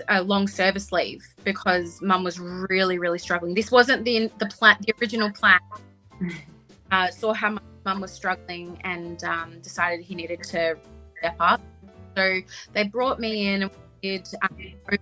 [0.09, 4.77] a long service leave because mum was really really struggling this wasn't the the plan
[4.83, 5.59] the original plan
[6.93, 10.77] uh, saw how mum was struggling and um, decided he needed to
[11.19, 11.61] step up
[12.17, 12.41] so
[12.73, 13.71] they brought me in and
[14.03, 14.57] we did um,
[14.91, 14.99] a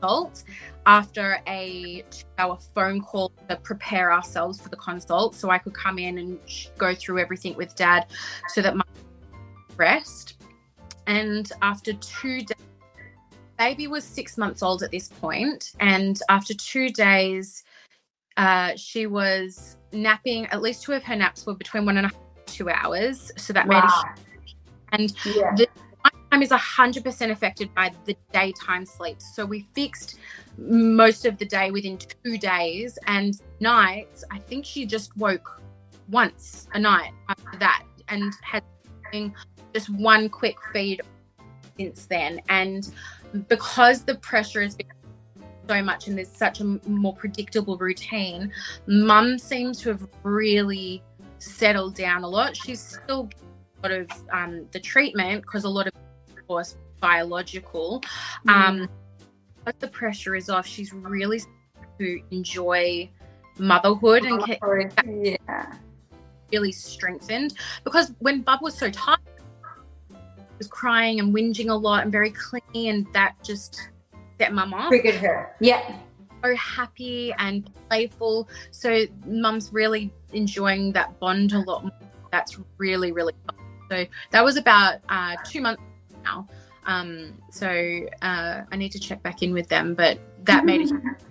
[0.00, 0.44] consult
[0.86, 5.74] after a two hour phone call to prepare ourselves for the consult so i could
[5.74, 6.38] come in and
[6.76, 8.06] go through everything with dad
[8.48, 8.84] so that my
[9.76, 10.42] rest
[11.06, 12.56] and after two days
[13.58, 17.64] baby was six months old at this point, and after two days,
[18.36, 20.46] uh, she was napping.
[20.46, 23.30] At least two of her naps were between one and a half two hours.
[23.36, 24.14] So that made a Wow.
[24.92, 25.54] And yeah.
[26.30, 29.20] time is 100% affected by the daytime sleep.
[29.20, 30.18] So we fixed
[30.56, 35.60] most of the day within two days, and nights, I think she just woke
[36.10, 38.62] once a night after that and had
[39.74, 41.00] just one quick feed
[41.78, 42.40] since then.
[42.48, 42.90] And
[43.48, 44.86] because the pressure has been
[45.68, 48.52] so much and there's such a more predictable routine,
[48.86, 51.02] mum seems to have really
[51.38, 52.56] settled down a lot.
[52.56, 53.28] She's still
[53.82, 55.92] lot of um, the treatment because a lot of
[56.36, 58.02] of course, biological.
[58.46, 58.88] Um,
[59.64, 60.66] but the pressure is off.
[60.66, 61.40] She's really
[61.98, 63.10] to enjoy
[63.58, 64.42] motherhood and
[65.22, 65.72] yeah.
[66.52, 69.18] really strengthened because when Bub was so tired,
[70.58, 73.90] was crying and whinging a lot and very clingy, and that just
[74.38, 74.88] set mum off.
[74.88, 75.54] Triggered her.
[75.60, 75.96] Yeah.
[76.44, 78.48] So happy and playful.
[78.70, 81.92] So mum's really enjoying that bond a lot more.
[82.30, 83.57] That's really, really fun.
[83.90, 85.82] So that was about uh, two months
[86.24, 86.46] now.
[86.86, 87.68] Um, so
[88.22, 90.94] uh, I need to check back in with them, but that made a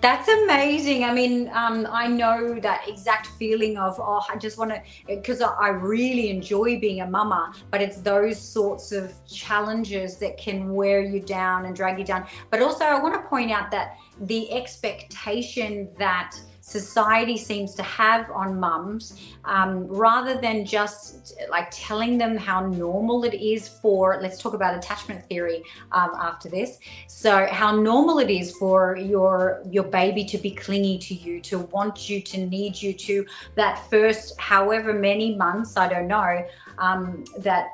[0.00, 1.04] That's amazing.
[1.04, 5.42] I mean, um, I know that exact feeling of, oh, I just want to, because
[5.42, 10.72] I I really enjoy being a mama, but it's those sorts of challenges that can
[10.74, 12.26] wear you down and drag you down.
[12.50, 16.36] But also, I want to point out that the expectation that
[16.70, 23.24] society seems to have on mums, um, rather than just like telling them how normal
[23.24, 26.78] it is for, let's talk about attachment theory um, after this.
[27.08, 31.58] So how normal it is for your your baby to be clingy to you, to
[31.74, 36.46] want you, to need you, to that first however many months, I don't know,
[36.78, 37.70] um, that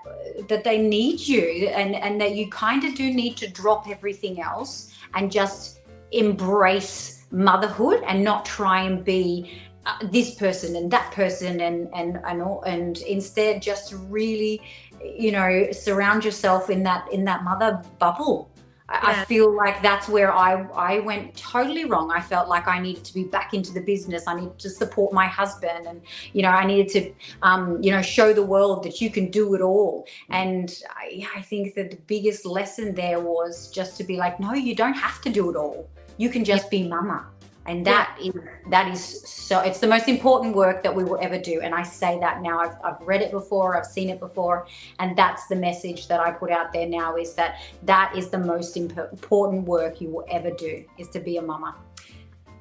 [0.48, 4.40] that they need you, and and that you kind of do need to drop everything
[4.40, 5.80] else and just
[6.12, 12.18] embrace motherhood and not try and be uh, this person and that person and and
[12.24, 14.60] and all, and instead just really
[15.04, 18.50] you know surround yourself in that in that mother bubble
[18.88, 22.10] I- I feel like that's where I I went totally wrong.
[22.12, 24.28] I felt like I needed to be back into the business.
[24.28, 26.00] I needed to support my husband, and
[26.32, 27.12] you know I needed to
[27.42, 30.06] um, you know show the world that you can do it all.
[30.30, 34.54] And I, I think that the biggest lesson there was just to be like, no,
[34.54, 35.88] you don't have to do it all.
[36.16, 37.26] You can just be mama.
[37.66, 38.32] And that is
[38.70, 41.60] that is so it's the most important work that we will ever do.
[41.62, 42.60] And I say that now.
[42.60, 44.66] I've, I've read it before, I've seen it before,
[45.00, 48.38] and that's the message that I put out there now is that that is the
[48.38, 51.74] most imp- important work you will ever do is to be a mama.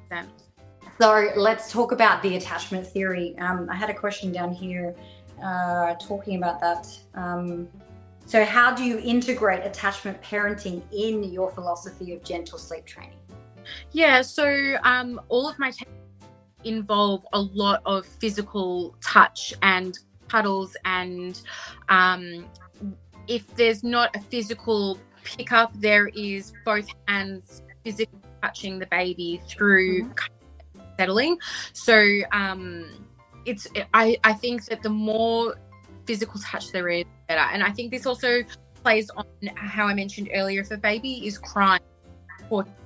[0.08, 0.28] sense.
[1.00, 3.36] So let's talk about the attachment theory.
[3.38, 4.94] Um, I had a question down here
[5.44, 6.88] uh, talking about that.
[7.14, 7.68] Um,
[8.24, 13.18] so, how do you integrate attachment parenting in your philosophy of gentle sleep training?
[13.92, 15.92] Yeah, so um, all of my techniques
[16.64, 19.98] involve a lot of physical touch and
[20.28, 21.40] cuddles, and
[21.88, 22.46] um,
[23.28, 30.10] if there's not a physical pickup, there is both hands physically touching the baby through
[30.98, 31.38] settling.
[31.72, 33.06] So um,
[33.44, 35.56] it's I I think that the more
[36.06, 38.42] physical touch there is, the better, and I think this also
[38.82, 39.24] plays on
[39.56, 40.60] how I mentioned earlier.
[40.60, 41.80] If a baby is crying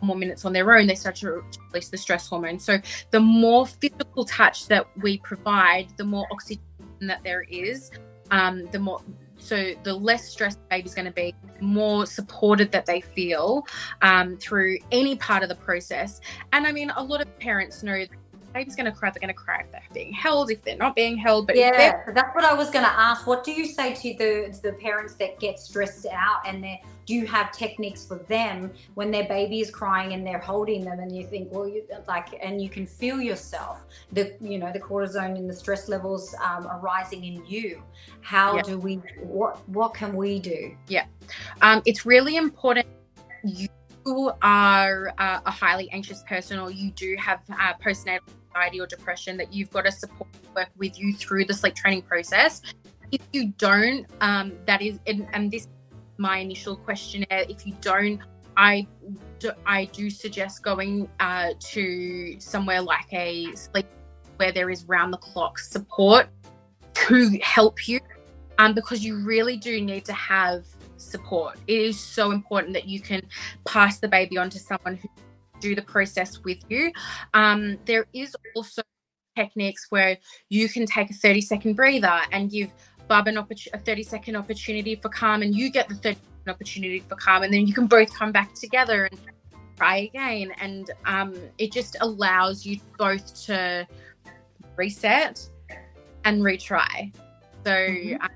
[0.03, 1.43] more minutes on their own, they start to
[1.73, 2.59] release the stress hormone.
[2.59, 2.79] So
[3.11, 6.63] the more physical touch that we provide, the more oxygen
[7.01, 7.91] that there is,
[8.31, 9.01] um, the more
[9.41, 13.67] so the less stressed the baby's going to be, more supported that they feel
[14.03, 16.21] um, through any part of the process.
[16.53, 18.05] And I mean, a lot of parents know
[18.53, 20.95] baby's going to cry, they're going to cry if they're being held, if they're not
[20.95, 21.47] being held.
[21.47, 23.27] But yeah, that's what I was going to ask.
[23.27, 26.83] What do you say to the to the parents that get stressed out and they
[27.07, 31.01] do you have techniques for them when their baby is crying and they're holding them
[31.01, 34.79] and you think, well, you like, and you can feel yourself, the you know the
[34.79, 37.83] cortisone and the stress levels um, are rising in you.
[38.21, 38.63] How yeah.
[38.63, 38.97] do we?
[39.19, 40.77] What what can we do?
[40.87, 41.07] Yeah,
[41.63, 42.87] um, it's really important.
[43.43, 43.69] You
[44.43, 48.21] are uh, a highly anxious person or you do have uh, postnatal
[48.55, 52.03] anxiety or depression that you've got a support work with you through the sleep training
[52.03, 52.63] process.
[53.13, 55.69] If you don't, um, that is, and, and this is
[56.19, 57.45] my initial questionnaire.
[57.49, 58.21] If you don't,
[58.57, 58.87] I
[59.39, 63.87] do, I do suggest going uh, to somewhere like a sleep
[64.37, 66.29] where there is round the clock support
[66.95, 68.01] to help you,
[68.59, 71.59] um, because you really do need to have support.
[71.67, 73.23] It is so important that you can
[73.65, 75.09] pass the baby on to someone who
[75.61, 76.93] do the process with you.
[77.35, 78.83] Um, there is also
[79.37, 82.73] techniques where you can take a 30 second breather and give
[83.09, 86.51] Bub an oppor- a 30 second opportunity for calm, and you get the 30 second
[86.55, 89.21] opportunity for calm, and then you can both come back together and
[89.77, 90.53] try again.
[90.61, 93.87] And um, it just allows you both to
[94.77, 95.49] reset
[96.25, 97.13] and retry.
[97.65, 98.23] So, mm-hmm.
[98.23, 98.31] um,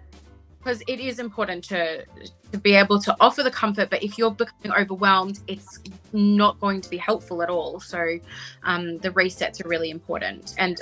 [0.64, 2.04] because it is important to
[2.50, 5.80] to be able to offer the comfort but if you're becoming overwhelmed it's
[6.14, 7.80] not going to be helpful at all.
[7.80, 8.18] So
[8.62, 10.80] um, the resets are really important and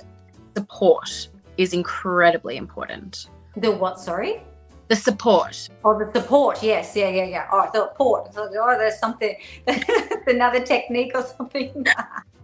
[0.57, 3.29] support is incredibly important.
[3.57, 4.43] The what sorry?
[4.89, 5.69] The support.
[5.85, 7.49] Oh the support yes yeah yeah yeah.
[7.51, 9.35] Oh the support oh there's something
[10.27, 11.87] another technique or something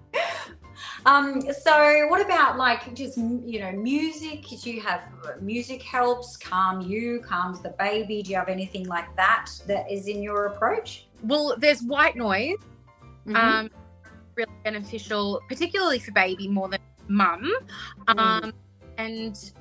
[1.07, 4.47] Um, so what about like just you know music?
[4.63, 8.23] Do you have uh, music helps calm you, calms the baby?
[8.23, 11.07] Do you have anything like that that is in your approach?
[11.23, 12.57] Well, there's white noise.
[13.27, 13.37] Mm-hmm.
[13.37, 13.71] Um,
[14.35, 17.53] really beneficial, particularly for baby more than mum.
[18.07, 18.19] Mm.
[18.19, 18.53] Um,
[18.97, 19.53] and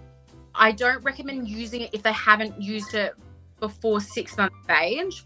[0.55, 3.13] I don't recommend using it if they haven't used it
[3.59, 5.25] before six months of age.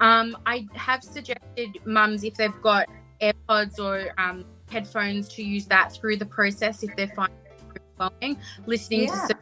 [0.00, 2.86] Um, I have suggested mums if they've got
[3.20, 8.38] AirPods or um, headphones to use that through the process if they're finding.
[8.66, 9.26] Listening yeah.
[9.28, 9.36] to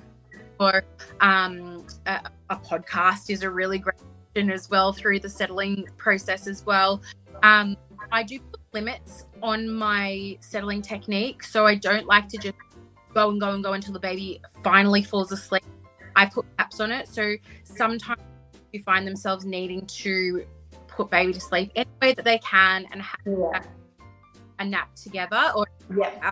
[0.58, 0.84] or
[1.20, 2.20] um, a,
[2.50, 7.02] a, podcast is a really great option as well through the settling process as well.
[7.42, 7.76] Um,
[8.10, 12.56] I do put limits on my settling technique, so I don't like to just
[13.14, 15.64] go and go and go until the baby finally falls asleep.
[16.14, 18.22] I put caps on it, so sometimes
[18.72, 20.46] you find themselves needing to
[20.88, 23.62] put baby to sleep any way that they can and have yeah
[24.58, 26.30] a nap together or yeah.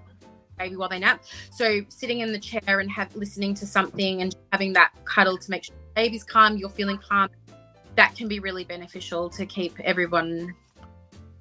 [0.59, 1.25] maybe while they nap.
[1.51, 5.51] So sitting in the chair and have listening to something and having that cuddle to
[5.51, 7.29] make sure the baby's calm, you're feeling calm.
[7.97, 10.55] That can be really beneficial to keep everyone.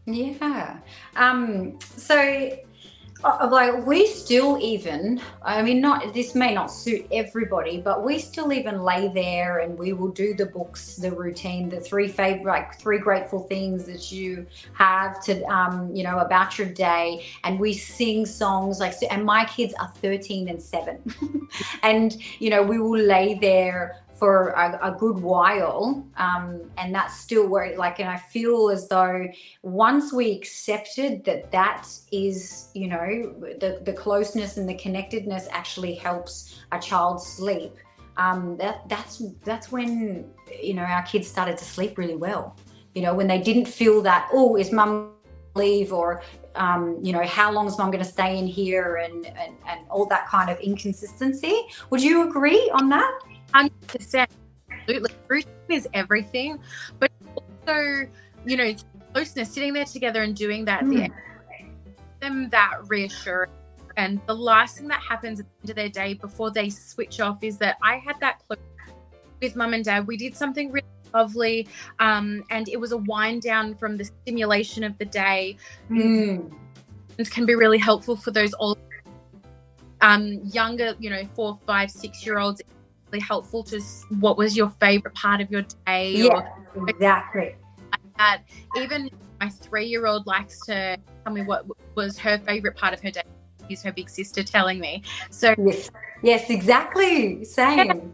[0.05, 0.77] Yeah.
[1.15, 2.57] Um, so
[3.49, 8.51] like we still even i mean not this may not suit everybody but we still
[8.51, 12.79] even lay there and we will do the books the routine the three favorite like
[12.79, 17.25] three grateful things that you have to um you know about your day.
[17.43, 21.15] And we sing songs like and my kids are 13 and 7
[21.83, 27.19] and you know we will lay there for a, a good while um, and that's
[27.19, 29.27] still where like and i feel as though
[29.63, 33.05] once we accepted that that is you know
[33.59, 37.73] the, the closeness and the connectedness actually helps a child sleep
[38.17, 40.29] um, that that's that's when
[40.61, 42.55] you know our kids started to sleep really well.
[42.93, 45.11] You know when they didn't feel that oh is mum
[45.55, 45.93] leave?
[45.93, 46.21] or
[46.55, 48.97] um, you know how long is mum going to stay in here?
[48.97, 51.61] and, and and all that kind of inconsistency.
[51.89, 53.19] Would you agree on that
[53.53, 54.31] Hundred percent,
[54.71, 55.11] absolutely.
[55.27, 56.59] Routine is everything,
[56.99, 58.07] but also,
[58.45, 58.73] you know,
[59.13, 61.11] closeness, sitting there together and doing that, mm.
[62.19, 63.51] them that reassurance.
[63.95, 67.19] And the last thing that happens at the end of their day before they switch
[67.19, 68.59] off is that I had that close
[69.39, 70.07] with mum and dad.
[70.07, 71.67] We did something really lovely,
[71.99, 75.57] um, and it was a wind down from the stimulation of the day.
[75.91, 76.51] Mm.
[77.19, 78.79] It can be really helpful for those old,
[80.01, 82.63] um, younger, you know, four, five, six year olds
[83.19, 83.81] helpful to
[84.19, 86.11] what was your favorite part of your day.
[86.13, 87.55] Yeah, or, exactly.
[87.91, 88.41] Like that.
[88.75, 89.09] Even
[89.39, 93.11] my three year old likes to tell me what was her favorite part of her
[93.11, 93.23] day.
[93.69, 95.03] Is her big sister telling me.
[95.29, 95.89] So yes,
[96.21, 97.45] yes, exactly.
[97.45, 98.13] Same.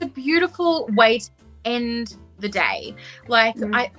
[0.00, 1.30] It's a beautiful way to
[1.66, 2.94] end the day.
[3.28, 3.74] Like mm.
[3.74, 3.90] I,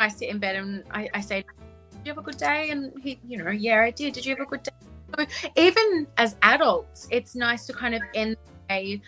[0.00, 1.44] I sit in bed and I, I say,
[1.90, 4.14] "Did you have a good day?" And he, you know, yeah, I did.
[4.14, 4.72] Did you have a good day?
[5.18, 5.26] So
[5.56, 9.02] even as adults, it's nice to kind of end the day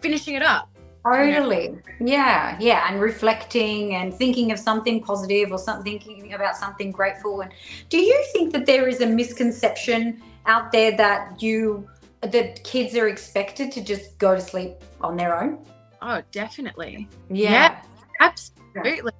[0.00, 0.70] finishing it up.
[1.04, 1.78] Totally.
[2.00, 2.90] Yeah, yeah.
[2.90, 7.40] And reflecting and thinking of something positive or something thinking about something grateful.
[7.40, 7.52] And
[7.88, 11.88] do you think that there is a misconception out there that you
[12.20, 15.64] that kids are expected to just go to sleep on their own?
[16.02, 17.08] Oh, definitely.
[17.30, 17.50] Yeah.
[17.50, 17.82] Yeah.
[18.20, 19.12] Absolutely.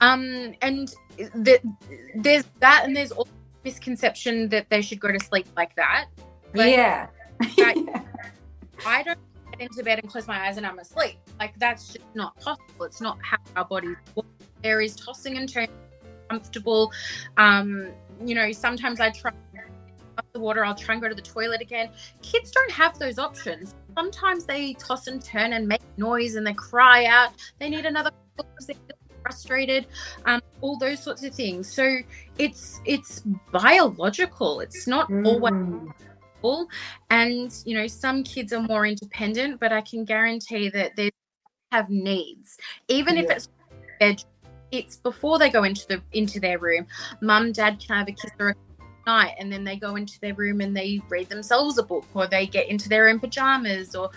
[0.00, 1.60] Um, and the,
[2.16, 3.28] there's that, and there's all
[3.64, 6.06] misconception that they should go to sleep like that.
[6.52, 7.06] But yeah.
[7.58, 7.76] Right.
[8.86, 9.18] I don't
[9.52, 11.16] get into bed and close my eyes and I'm asleep.
[11.38, 12.84] Like that's just not possible.
[12.84, 14.26] It's not how our bodies work.
[14.62, 15.70] There is tossing and turning,
[16.28, 16.92] comfortable.
[17.36, 17.90] Um,
[18.24, 19.32] you know, sometimes I try
[20.32, 21.90] the water, I'll try and go to the toilet again.
[22.20, 23.74] Kids don't have those options.
[23.96, 27.32] Sometimes they toss and turn and make noise and they cry out.
[27.58, 29.86] They need another because they feel frustrated.
[30.26, 31.70] Um, all those sorts of things.
[31.72, 31.98] So
[32.38, 33.22] it's it's
[33.52, 34.60] biological.
[34.60, 35.92] It's not always Mm.
[36.42, 36.68] All.
[37.10, 41.10] And you know, some kids are more independent, but I can guarantee that they
[41.70, 43.48] have needs, even if it's
[44.00, 44.22] bed.
[44.70, 46.86] It's before they go into the into their room.
[47.20, 48.54] Mum, dad can have a kiss or a
[49.06, 52.26] night, and then they go into their room and they read themselves a book, or
[52.26, 54.10] they get into their own pajamas, or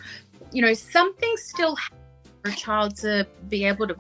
[0.52, 3.96] you know, something still happens for a child to be able to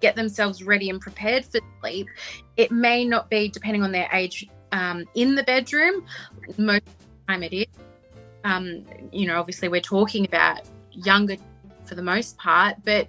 [0.00, 2.08] get themselves ready and prepared for sleep.
[2.56, 6.04] It may not be depending on their age um, in the bedroom.
[6.58, 6.82] Most
[7.28, 7.66] time it is.
[8.44, 10.62] Um, you know, obviously we're talking about
[10.92, 11.36] younger
[11.84, 13.08] for the most part, but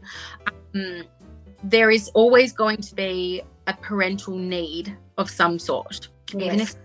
[0.73, 1.03] um,
[1.63, 6.09] there is always going to be a parental need of some sort.
[6.33, 6.75] Even Yes.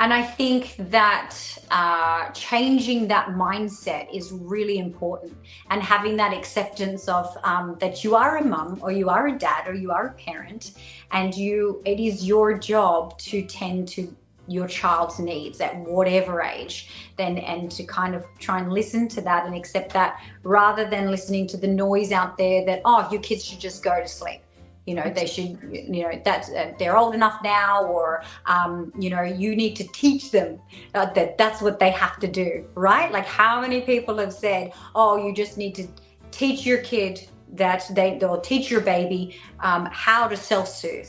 [0.00, 1.34] And I think that
[1.72, 5.36] uh, changing that mindset is really important,
[5.70, 9.36] and having that acceptance of um, that you are a mum, or you are a
[9.36, 10.72] dad, or you are a parent,
[11.10, 14.14] and you it is your job to tend to
[14.48, 19.20] your child's needs at whatever age then and to kind of try and listen to
[19.20, 23.20] that and accept that rather than listening to the noise out there that oh your
[23.20, 24.40] kids should just go to sleep
[24.86, 29.10] you know they should you know that uh, they're old enough now or um, you
[29.10, 30.58] know you need to teach them
[30.94, 34.72] uh, that that's what they have to do right like how many people have said
[34.94, 35.86] oh you just need to
[36.30, 41.08] teach your kid that they they'll teach your baby um, how to self-soothe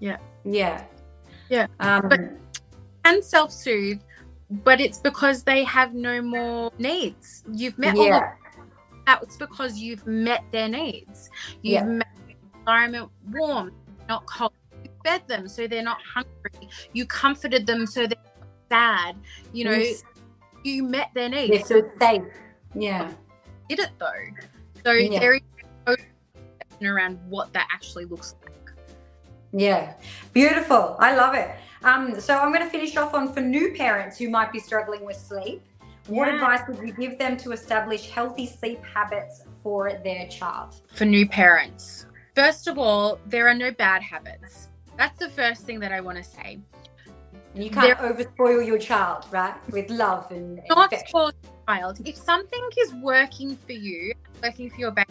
[0.00, 0.16] Yeah.
[0.44, 0.84] yeah
[1.50, 1.66] Yeah.
[1.80, 2.20] um, But-
[3.04, 4.00] and self-soothe,
[4.50, 7.44] but it's because they have no more needs.
[7.52, 8.32] You've met all of yeah
[9.06, 9.22] that.
[9.22, 11.28] It's because you've met their needs.
[11.62, 11.84] You've Yeah.
[11.84, 13.72] made the environment warm,
[14.08, 14.52] not cold.
[14.82, 16.68] You fed them so they're not hungry.
[16.94, 19.16] You comforted them so they're not sad.
[19.52, 20.02] You know, Yes.
[20.62, 21.68] you met their they needs.
[21.68, 22.22] feel safe
[22.74, 23.12] yeah
[23.68, 24.06] did it though.
[24.84, 25.20] So Yeah.
[25.20, 25.42] there is
[25.86, 28.50] no question around what that actually looks like.
[29.52, 29.94] Yeah,
[30.32, 30.96] beautiful.
[30.98, 31.50] I love it.
[31.84, 35.04] Um, so I'm going to finish off on for new parents who might be struggling
[35.04, 35.62] with sleep.
[36.06, 36.34] What Yeah.
[36.34, 40.76] advice would you give them to establish healthy sleep habits for their child?
[40.94, 44.68] For new parents, first of all, there are no bad habits.
[44.96, 46.60] That's the first thing that I want to say.
[47.54, 49.54] You can't overspoil your child, right?
[49.70, 51.10] With love and, Not affection.
[51.12, 51.32] for
[51.68, 52.00] child.
[52.04, 54.12] If something is working for you,
[54.42, 55.08] working for your baby,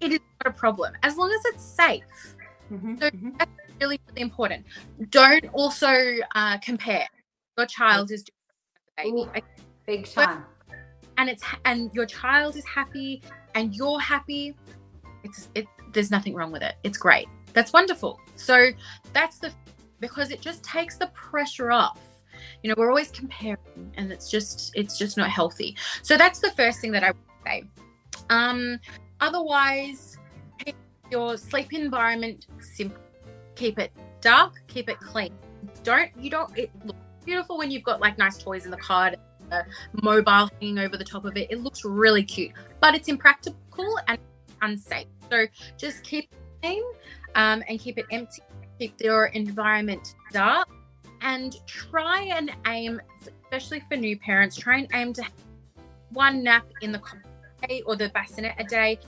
[0.00, 2.36] it is not a problem as long as it's safe.
[2.70, 3.40] Mhm, So- mhm.
[3.80, 4.66] Really, really important.
[5.08, 5.92] Don't also
[6.34, 7.06] uh, compare.
[7.56, 8.24] Your child is
[9.02, 9.24] doing Ooh.
[9.24, 9.46] the baby.
[9.86, 10.44] Big time.
[11.18, 13.22] and it's and your child is happy
[13.54, 14.54] and you're happy
[15.24, 18.70] it's it there's nothing wrong with it it's great that's wonderful so
[19.12, 19.52] that's the
[19.98, 21.98] because it just takes the pressure off
[22.62, 23.58] you know we're always comparing
[23.96, 27.16] and it's just it's just not healthy so that's the first thing that i would
[27.44, 27.64] say
[28.30, 28.78] um
[29.20, 30.16] otherwise
[31.10, 33.02] your sleep environment simple
[33.60, 33.92] keep it
[34.22, 35.32] dark keep it clean.
[35.82, 39.18] Don't you don't it looks beautiful when you've got like nice toys in the card
[39.52, 39.64] a
[40.02, 41.48] mobile hanging over the top of it.
[41.50, 44.18] It looks really cute but it's impractical and
[44.62, 45.06] unsafe.
[45.30, 45.46] So
[45.76, 46.82] just keep it clean
[47.34, 48.42] um, and keep it empty.
[48.78, 50.68] Keep your environment dark
[51.20, 52.98] and try and aim
[53.42, 55.32] especially for new parents try and aim to have
[56.12, 57.02] one nap in the
[57.84, 58.98] or the bassinet a day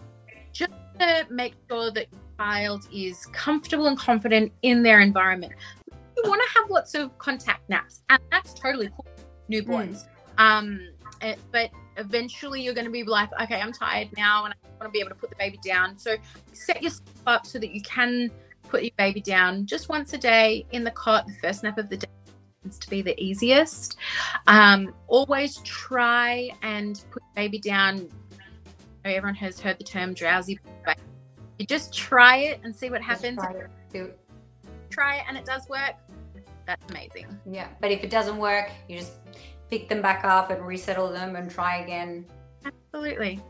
[0.53, 2.07] just to make sure that
[2.39, 5.53] child is comfortable and confident in their environment.
[5.91, 9.07] You want to have lots of contact naps and that's totally cool
[9.51, 10.07] newborns.
[10.39, 10.89] Um
[11.21, 14.85] eh, but eventually you're going to be like okay i'm tired now and i want
[14.85, 15.97] to be able to put the baby down.
[15.99, 16.17] So
[16.53, 18.31] set yourself up so that you can
[18.69, 21.89] put your baby down just once a day in the cot the first nap of
[21.89, 22.09] the day
[22.63, 23.97] tends to be the easiest.
[24.47, 28.09] Um always try and put baby down.
[29.05, 30.97] Everyone has heard the term drowsy but
[31.63, 33.53] you just try it and see what Just happens try
[33.95, 34.19] it.
[34.91, 35.95] Try it and it does work
[36.67, 39.13] that's amazing Yeah, but if it doesn't work, you just
[39.71, 42.27] pick them back up and resettle them and try again.
[42.65, 43.41] absolutely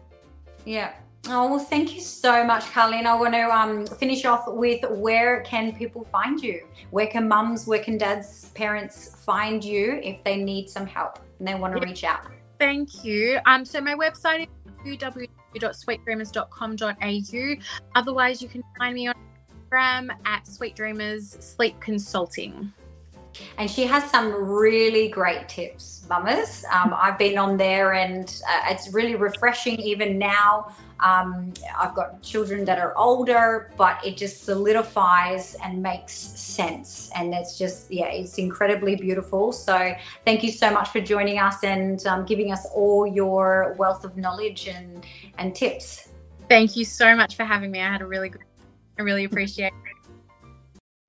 [0.67, 0.93] Yeah,
[1.29, 3.07] Oh, well, thank you so much, Carlene.
[3.07, 6.67] I want to um, finish off with where can people find you?
[6.91, 11.47] Where can mums, where can dads, parents find you if they need some help and
[11.47, 12.27] they want to reach out?
[12.59, 13.39] Thank you.
[13.47, 14.49] Um, so my website is
[15.55, 17.55] www.sweetdreamers.com.au.
[17.95, 19.15] Otherwise, you can find me on
[19.71, 22.73] Instagram at Sweet Dreamers Sleep Consulting.
[23.57, 26.65] And she has some really great tips, mamas.
[26.71, 30.75] Um, I've been on there and uh, it's really refreshing even now.
[31.03, 37.11] Um, I've got children that are older, but it just solidifies and makes sense.
[37.15, 39.53] And it's just, yeah, it's incredibly beautiful.
[39.53, 39.95] So
[40.25, 44.17] thank you so much for joining us and um, giving us all your wealth of
[44.17, 45.05] knowledge and,
[45.39, 46.09] and tips.
[46.49, 47.81] Thank you so much for having me.
[47.81, 48.43] I had a really good,
[48.99, 49.73] I really appreciate it.